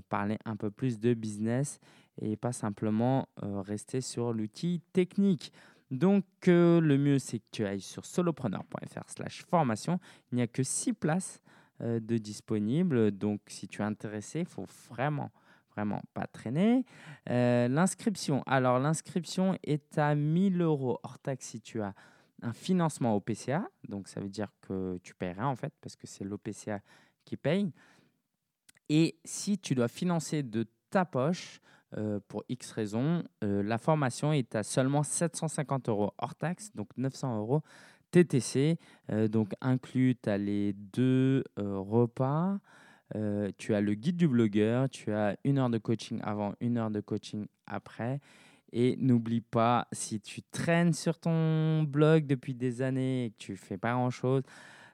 [0.08, 1.82] parler un peu plus de business
[2.22, 5.52] et pas simplement rester sur l'outil technique.
[5.94, 10.00] Donc, le mieux, c'est que tu ailles sur solopreneur.fr slash formation.
[10.32, 11.42] Il n'y a que six places
[11.80, 13.12] de disponibles.
[13.12, 15.32] Donc, si tu es intéressé, il faut vraiment,
[15.76, 16.84] vraiment pas traîner.
[17.28, 18.42] l'inscription.
[18.48, 21.94] Alors, l'inscription est à 1000 euros hors taxe si tu as
[22.42, 23.70] un financement au PCA.
[23.88, 26.82] Donc, ça veut dire que tu paieras en fait, parce que c'est l'OPCA
[27.24, 27.72] qui paye.
[28.90, 31.62] Et si tu dois financer de ta poche,
[31.98, 36.90] euh, pour X raisons, euh, la formation est à seulement 750 euros hors taxe, donc
[36.98, 37.62] 900 euros
[38.12, 38.78] TTC.
[39.12, 42.60] Euh, donc, inclus, tu as les deux repas.
[43.58, 46.92] tu as le guide du blogueur, tu as une heure de coaching avant, une heure
[46.92, 48.20] de coaching après.
[48.72, 53.56] Et n'oublie pas, si tu traînes sur ton blog depuis des années et que tu
[53.56, 54.42] fais pas grand-chose,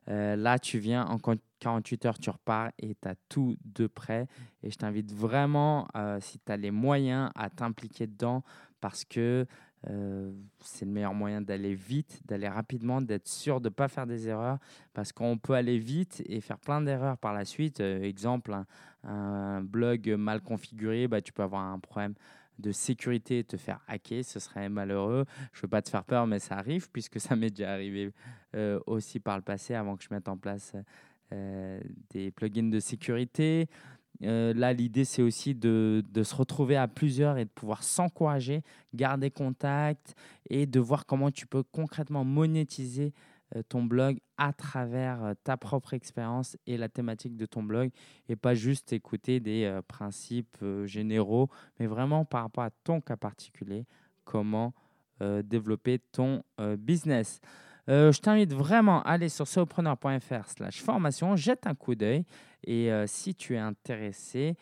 [0.07, 1.17] là, tu viens en
[1.59, 4.27] 48 heures, tu repars et tu as tout de prêt.
[4.63, 8.43] Et je t'invite vraiment, euh, si tu as les moyens, à t'impliquer dedans
[8.81, 9.45] parce que
[9.89, 14.07] euh, c'est le meilleur moyen d'aller vite, d'aller rapidement, d'être sûr de ne pas faire
[14.07, 14.57] des erreurs
[14.93, 17.79] parce qu'on peut aller vite et faire plein d'erreurs par la suite.
[17.79, 18.55] exemple,
[19.03, 22.15] un, blog mal configuré, bah, tu peux avoir un problème
[22.59, 25.25] de sécurité te faire hacker, ce serait malheureux.
[25.53, 28.13] Je ne veux pas te faire peur, mais ça arrive, puisque ça m'est déjà arrivé
[28.55, 30.81] euh, aussi par le passé, avant que je mette en place euh,
[31.31, 33.67] des plugins de sécurité.
[34.23, 38.63] Euh, là, l'idée, c'est aussi de, de, se retrouver à plusieurs et de pouvoir s'encourager,
[38.93, 40.15] garder contact
[40.49, 43.13] et de voir comment tu peux concrètement monétiser
[43.55, 47.89] euh, ton blog à travers euh, ta propre expérience et la thématique de ton blog
[48.27, 51.49] et pas juste écouter des euh, principes généraux,
[51.79, 53.85] mais vraiment par rapport à ton cas particulier,
[54.23, 54.73] comment
[55.43, 56.43] développer ton
[56.77, 57.41] business.
[57.89, 62.23] Je t'invite vraiment à aller sur solopreneur.fr slash formation, jette un coup d'œil
[62.65, 64.55] et si tu es intéressé,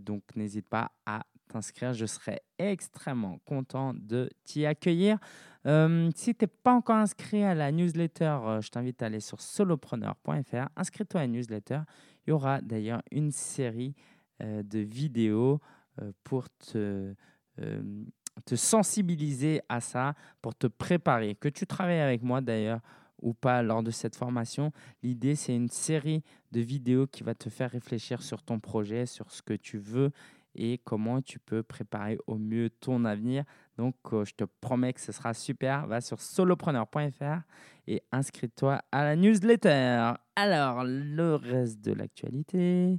[0.00, 1.92] donc n'hésite pas à t'inscrire.
[1.92, 5.18] Je serai extrêmement content de t'y accueillir.
[5.66, 9.20] Euh, si tu n'es pas encore inscrit à la newsletter, euh, je t'invite à aller
[9.20, 10.68] sur solopreneur.fr.
[10.76, 11.80] Inscris-toi à la newsletter.
[12.26, 13.94] Il y aura d'ailleurs une série
[14.42, 15.60] euh, de vidéos
[16.24, 17.14] pour te,
[18.40, 21.34] te sensibiliser à ça, pour te préparer.
[21.34, 22.80] Que tu travailles avec moi d'ailleurs
[23.22, 24.72] ou pas lors de cette formation,
[25.02, 26.22] l'idée c'est une série
[26.52, 30.10] de vidéos qui va te faire réfléchir sur ton projet, sur ce que tu veux
[30.54, 33.44] et comment tu peux préparer au mieux ton avenir.
[33.76, 35.86] Donc, euh, je te promets que ce sera super.
[35.86, 37.42] Va sur solopreneur.fr
[37.86, 40.12] et inscris-toi à la newsletter.
[40.36, 42.98] Alors, le reste de l'actualité.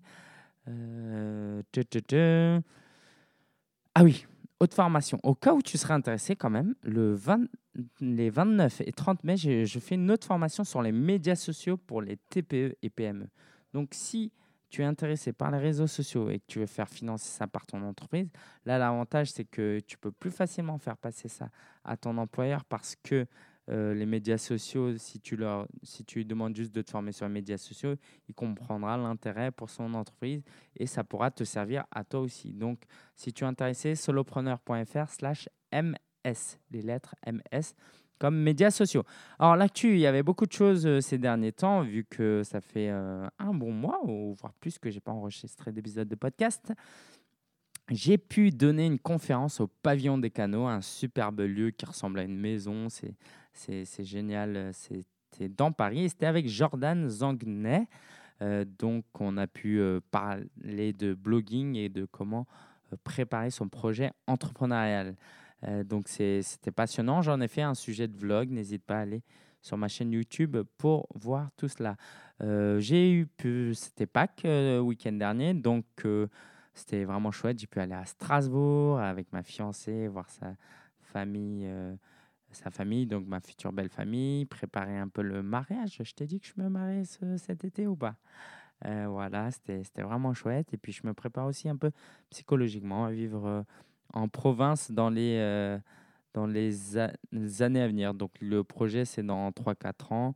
[0.68, 1.62] Euh,
[3.94, 4.26] ah oui,
[4.62, 5.20] haute formation.
[5.24, 7.48] Au cas où tu serais intéressé quand même, le 20,
[8.00, 11.78] les 29 et 30 mai, je, je fais une autre formation sur les médias sociaux
[11.78, 13.28] pour les TPE et PME.
[13.74, 14.32] Donc, si
[14.70, 17.66] tu es intéressé par les réseaux sociaux et que tu veux faire financer ça par
[17.66, 18.30] ton entreprise,
[18.66, 21.50] là, l'avantage, c'est que tu peux plus facilement faire passer ça
[21.84, 23.26] à ton employeur parce que
[23.72, 27.12] euh, les médias sociaux, si tu, leur, si tu lui demandes juste de te former
[27.12, 27.96] sur les médias sociaux,
[28.28, 30.44] il comprendra l'intérêt pour son entreprise
[30.76, 32.54] et ça pourra te servir à toi aussi.
[32.54, 32.84] Donc,
[33.16, 37.76] si tu es intéressé, solopreneur.fr slash MS, les lettres MS
[38.22, 39.04] comme médias sociaux.
[39.40, 42.62] Alors l'actu, il y avait beaucoup de choses euh, ces derniers temps, vu que ça
[42.62, 46.72] fait euh, un bon mois, ou voire plus que j'ai pas enregistré d'épisode de podcast.
[47.90, 52.24] J'ai pu donner une conférence au Pavillon des Canaux, un superbe lieu qui ressemble à
[52.24, 52.90] une maison.
[52.90, 53.16] C'est
[54.00, 54.72] génial.
[54.74, 56.10] C'était dans Paris.
[56.10, 57.88] C'était avec Jordan Zangnay.
[58.42, 62.48] Euh, donc, on a pu parler de blogging et de comment
[63.04, 65.16] préparer son projet entrepreneurial.
[65.68, 67.22] Euh, donc c'était passionnant.
[67.22, 68.50] J'en ai fait un sujet de vlog.
[68.50, 69.24] N'hésite pas à aller
[69.62, 71.96] sur ma chaîne YouTube pour voir tout cela.
[72.42, 73.28] Euh, j'ai eu,
[73.76, 75.86] c'était Pâques le euh, week-end dernier, donc
[76.74, 77.60] c'était vraiment chouette.
[77.60, 80.56] J'ai pu aller à Strasbourg avec ma fiancée, voir sa
[81.00, 81.70] famille,
[82.56, 86.02] sa famille, donc ma future belle famille, préparer un peu le mariage.
[86.04, 87.04] Je t'ai dit que je me mariais
[87.38, 88.16] cet été ou pas?
[88.84, 90.74] Voilà, c'était vraiment chouette.
[90.74, 91.92] Et puis je me prépare aussi un peu
[92.30, 93.64] psychologiquement à vivre
[94.14, 95.78] en province dans les, euh,
[96.34, 98.14] dans les, années à venir.
[98.14, 100.36] Donc le projet, c'est dans 3-4 ans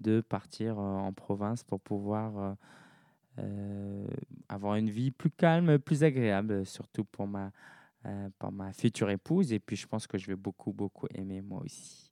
[0.00, 2.56] de partir euh, en province pour pouvoir
[3.38, 4.06] euh,
[4.48, 7.52] avoir une vie plus calme, plus agréable, surtout pour ma,
[8.38, 9.52] pour ma future épouse.
[9.52, 12.10] Et puis je pense que je vais beaucoup, beaucoup aimer moi aussi.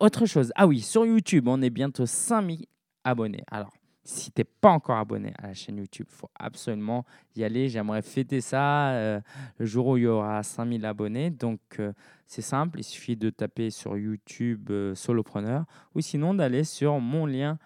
[0.00, 0.52] autre chose.
[0.54, 2.66] Ah oui, sur YouTube, on est bientôt 5000
[3.04, 3.44] abonnés.
[3.50, 3.72] Alors,
[4.06, 7.68] si tu n'es pas encore abonné à la chaîne YouTube, faut absolument y aller.
[7.68, 9.20] J'aimerais fêter ça euh,
[9.58, 11.30] le jour où il y aura 5000 abonnés.
[11.30, 11.92] Donc, euh,
[12.26, 15.64] c'est simple, il suffit de taper sur YouTube euh, Solopreneur
[15.94, 17.58] ou sinon d'aller sur mon lien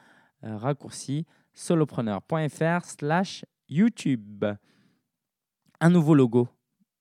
[0.43, 4.47] raccourci solopreneur.fr slash YouTube.
[5.81, 6.49] Un nouveau logo.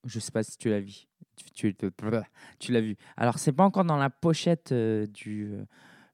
[0.05, 1.05] Je ne sais pas si tu l'as vu.
[1.53, 1.75] Tu,
[2.69, 2.95] l'as vu.
[3.17, 5.65] Alors, c'est pas encore dans la pochette euh, du, euh,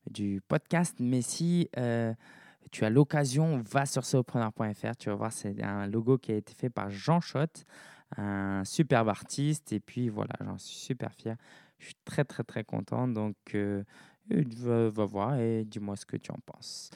[0.09, 2.13] du podcast, mais si euh,
[2.71, 4.95] tu as l'occasion, va sur solopreneur.fr.
[4.97, 7.65] Tu vas voir, c'est un logo qui a été fait par Jean Schott,
[8.17, 9.71] un superbe artiste.
[9.71, 11.37] Et puis voilà, j'en suis super fier.
[11.77, 13.07] Je suis très, très, très content.
[13.07, 13.35] Donc,
[14.27, 16.89] va voir et dis-moi ce que tu en penses.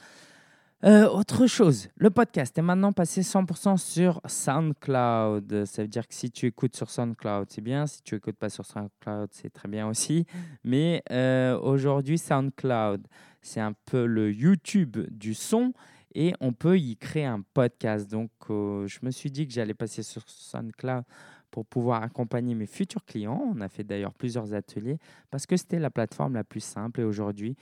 [0.82, 5.66] Euh, autre chose, le podcast est maintenant passé 100% sur SoundCloud.
[5.66, 7.86] Ça veut dire que si tu écoutes sur SoundCloud, c'est bien.
[7.86, 10.24] Si tu écoutes pas sur SoundCloud, c'est très bien aussi.
[10.64, 13.06] Mais euh, aujourd'hui, SoundCloud,
[13.42, 15.74] c'est un peu le YouTube du son
[16.14, 18.10] et on peut y créer un podcast.
[18.10, 21.04] Donc, euh, je me suis dit que j'allais passer sur SoundCloud
[21.50, 23.42] pour pouvoir accompagner mes futurs clients.
[23.54, 24.98] On a fait d'ailleurs plusieurs ateliers
[25.30, 27.56] parce que c'était la plateforme la plus simple et aujourd'hui,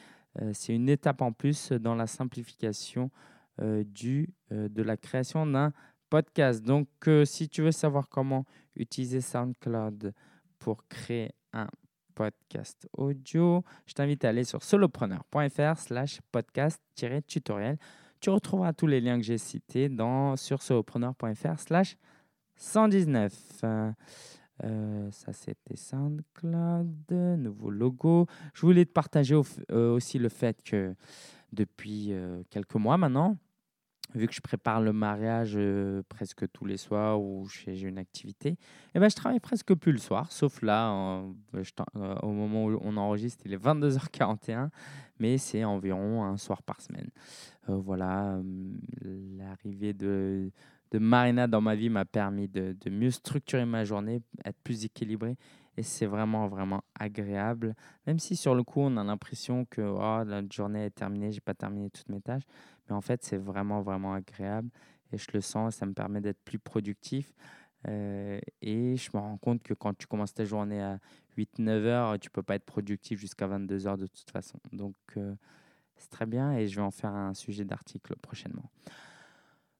[0.53, 3.11] c'est une étape en plus dans la simplification
[3.61, 3.85] euh,
[4.53, 5.73] euh, de la création d'un
[6.11, 6.63] podcast.
[6.63, 6.89] Donc,
[7.25, 8.45] si tu veux savoir comment
[8.77, 10.15] utiliser SoundCloud
[10.59, 11.67] pour créer un
[12.15, 17.79] podcast audio, je t'invite à aller sur solopreneur.fr slash podcast-tutoriel.
[18.21, 21.97] Tu retrouveras tous les liens que j'ai cités dans, sur solopreneur.fr slash
[22.57, 23.65] 119.
[24.65, 28.27] Euh, ça, c'était SoundCloud, nouveau logo.
[28.55, 29.41] Je voulais te partager
[29.71, 30.95] euh, aussi le fait que
[31.53, 33.37] depuis euh, quelques mois maintenant,
[34.15, 35.59] vu que je prépare le mariage
[36.09, 38.57] presque tous les soirs où j'ai une activité,
[38.95, 41.23] eh ben, je travaille presque plus le soir, sauf là,
[42.23, 44.71] au moment où on enregistre, il est 22h41,
[45.19, 47.11] mais c'est environ un soir par semaine.
[47.67, 48.41] voilà,
[49.37, 50.51] l'arrivée de
[50.91, 55.37] de Marina dans ma vie m'a permis de, mieux structurer ma journée, être plus équilibré.
[55.77, 57.77] Et c'est vraiment, vraiment agréable.
[58.07, 61.41] Même si sur le coup, on a l'impression que oh, la journée est terminée, j'ai
[61.41, 62.43] pas terminé toutes mes tâches.
[62.89, 64.71] Mais en fait, c'est vraiment, vraiment agréable.
[65.13, 67.33] Et je le sens, ça me permet d'être plus productif.
[67.87, 70.99] Euh, et je me rends compte que quand tu commences ta journée à
[71.37, 74.59] 8-9 heures, tu peux pas être productif jusqu'à 22 heures de toute façon.
[74.73, 75.35] Donc, euh,
[75.97, 78.71] c'est très bien et je vais en faire un sujet d'article prochainement.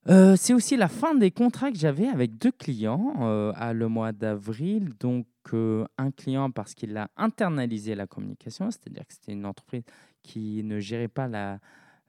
[0.09, 3.89] Euh, c'est aussi la fin des contrats que j'avais avec deux clients euh, à le
[3.89, 4.93] mois d'avril.
[5.01, 9.83] Donc, euh, un client parce qu'il a internalisé la communication, c'est-à-dire que c'était une entreprise
[10.23, 11.59] qui ne gérait pas la,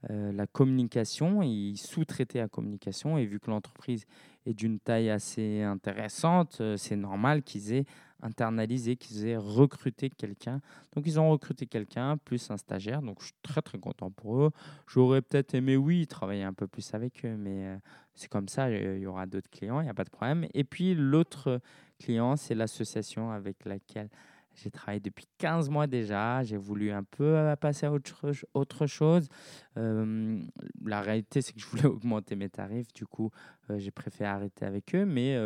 [0.10, 3.18] la communication, il sous-traitait la communication.
[3.18, 4.06] Et vu que l'entreprise
[4.46, 7.86] est d'une taille assez intéressante, c'est normal qu'ils aient
[8.22, 10.62] internalisé, qu'ils aient recruté quelqu'un.
[10.96, 13.02] Donc, ils ont recruté quelqu'un, plus un stagiaire.
[13.02, 14.52] Donc, je suis très, très content pour eux.
[14.88, 17.78] J'aurais peut-être aimé, oui, travailler un peu plus avec eux, mais euh,
[18.16, 18.70] c'est comme ça.
[18.70, 20.48] Il y aura d'autres clients, il n'y a pas de problème.
[20.54, 21.62] Et puis, l'autre
[22.00, 24.10] client, c'est l'association avec laquelle
[24.56, 26.44] j'ai travaillé depuis 15 mois déjà.
[26.44, 29.30] J'ai voulu un peu euh, passer à autre, chose.
[29.78, 30.42] Euh,
[30.84, 32.92] la réalité, c'est que je voulais augmenter mes tarifs.
[32.94, 33.32] Du coup,
[33.70, 35.06] j'ai préféré arrêter avec eux.
[35.06, 35.38] Mais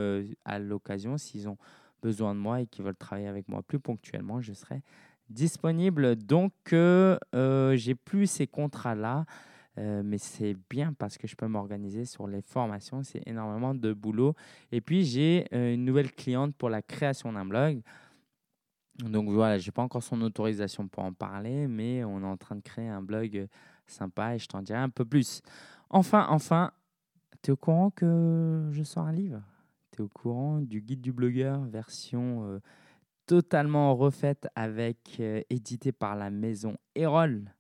[0.46, 1.58] à l'occasion, s'ils ont
[2.04, 4.82] besoin de moi et qui veulent travailler avec moi plus ponctuellement, je serai
[5.30, 6.16] disponible.
[6.18, 9.26] Donc, euh, euh j'ai plus ces contrats-là,
[9.78, 13.04] euh, mais c'est bien parce que je peux m'organiser sur les formations.
[13.04, 14.36] C'est énormément de boulot.
[14.72, 17.82] Et puis, j'ai une nouvelle cliente pour la création d'un blog.
[19.00, 22.38] Donc voilà, je n'ai pas encore son autorisation pour en parler, mais on est en
[22.38, 23.48] train de créer un blog
[23.88, 25.42] sympa et je t'en dirai un peu plus.
[25.90, 26.72] Enfin, enfin,
[27.42, 29.42] tu es au courant que je sors un livre?
[29.94, 32.60] Tu es au courant du guide du blogueur, version euh,
[33.28, 37.54] totalement refaite avec euh, édité par la maison Erol.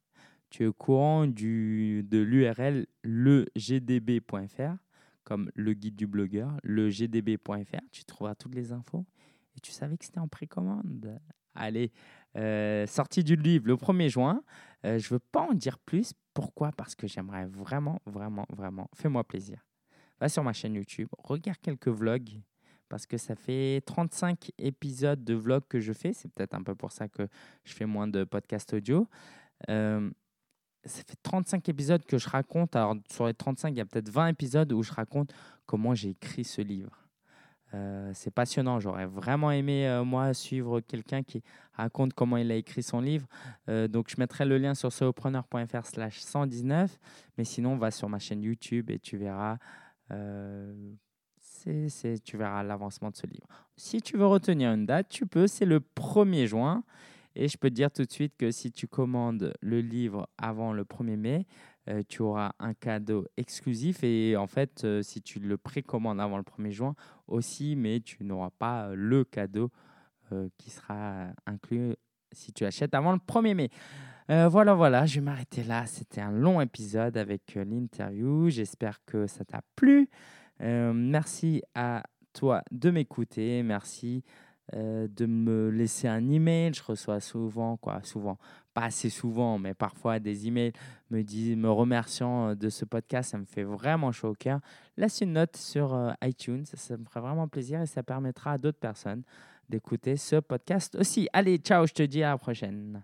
[0.50, 4.78] Tu es au courant de l'URL legdb.fr,
[5.24, 7.82] comme le guide du blogueur, legdb.fr.
[7.92, 9.06] Tu trouveras toutes les infos.
[9.56, 11.20] Et tu savais que c'était en précommande.
[11.56, 11.92] Allez,
[12.36, 14.44] euh, sortie du livre le 1er juin.
[14.84, 16.14] je ne veux pas en dire plus.
[16.34, 16.72] Pourquoi?
[16.72, 18.90] Parce que j'aimerais vraiment, vraiment, vraiment.
[18.96, 19.64] Fais-moi plaisir
[20.24, 22.40] va sur ma chaîne YouTube, regarde quelques vlogs
[22.88, 26.14] parce que ça fait 35 épisodes de vlogs que je fais.
[26.14, 27.28] C'est peut-être un peu pour ça que
[27.66, 29.10] je fais moins de podcasts audio.
[29.70, 30.10] Euh,
[30.86, 32.76] ça fait 35 épisodes que je raconte.
[32.76, 35.34] Alors, sur les 35, il y a peut-être 20 épisodes où je raconte
[35.66, 36.98] comment j'ai écrit ce livre.
[37.74, 38.80] Euh, c'est passionnant.
[38.80, 41.42] J'aurais vraiment aimé, euh, moi, suivre quelqu'un qui
[41.74, 43.28] raconte comment il a écrit son livre.
[43.68, 47.00] donc, je mettrai le lien sur solopreneur.fr slash 119.
[47.38, 49.58] Mais sinon, va sur ma chaîne YouTube et tu verras
[50.12, 50.94] euh,
[52.24, 53.48] tu verras l'avancement de ce livre.
[53.78, 56.84] Si tu veux retenir une date, tu peux, c'est le 1er juin.
[57.36, 60.74] Et je peux te dire tout de suite que si tu commandes le livre avant
[60.74, 61.48] le 1er mai,
[61.90, 64.04] euh, tu auras un cadeau exclusif.
[64.04, 66.96] Et en fait, euh, si tu le précommandes avant le 1er juin
[67.28, 69.72] aussi, mais tu n'auras pas le cadeau
[70.58, 71.94] qui sera inclus
[72.32, 73.70] si tu achètes avant le 1er mai.
[74.30, 75.86] Euh, voilà, voilà, je vais m'arrêter là.
[75.86, 78.50] C'était un long épisode avec euh, l'interview.
[78.50, 80.10] J'espère que ça t'a plu.
[80.62, 82.04] Euh, merci à
[82.34, 83.64] toi de m'écouter.
[83.64, 84.24] Merci
[84.72, 86.74] de me laisser un email.
[86.74, 88.40] Je reçois souvent, quoi, souvent,
[88.74, 90.72] pas assez souvent, mais parfois des emails
[91.12, 93.32] me, disent, me remerciant de ce podcast.
[93.32, 94.62] Ça me fait vraiment chaud au cœur.
[94.96, 98.80] Laisse une note sur iTunes, ça me ferait vraiment plaisir et ça permettra à d'autres
[98.80, 99.24] personnes
[99.70, 101.28] d'écouter ce podcast aussi.
[101.34, 103.04] Allez, ciao, je te dis à la prochaine.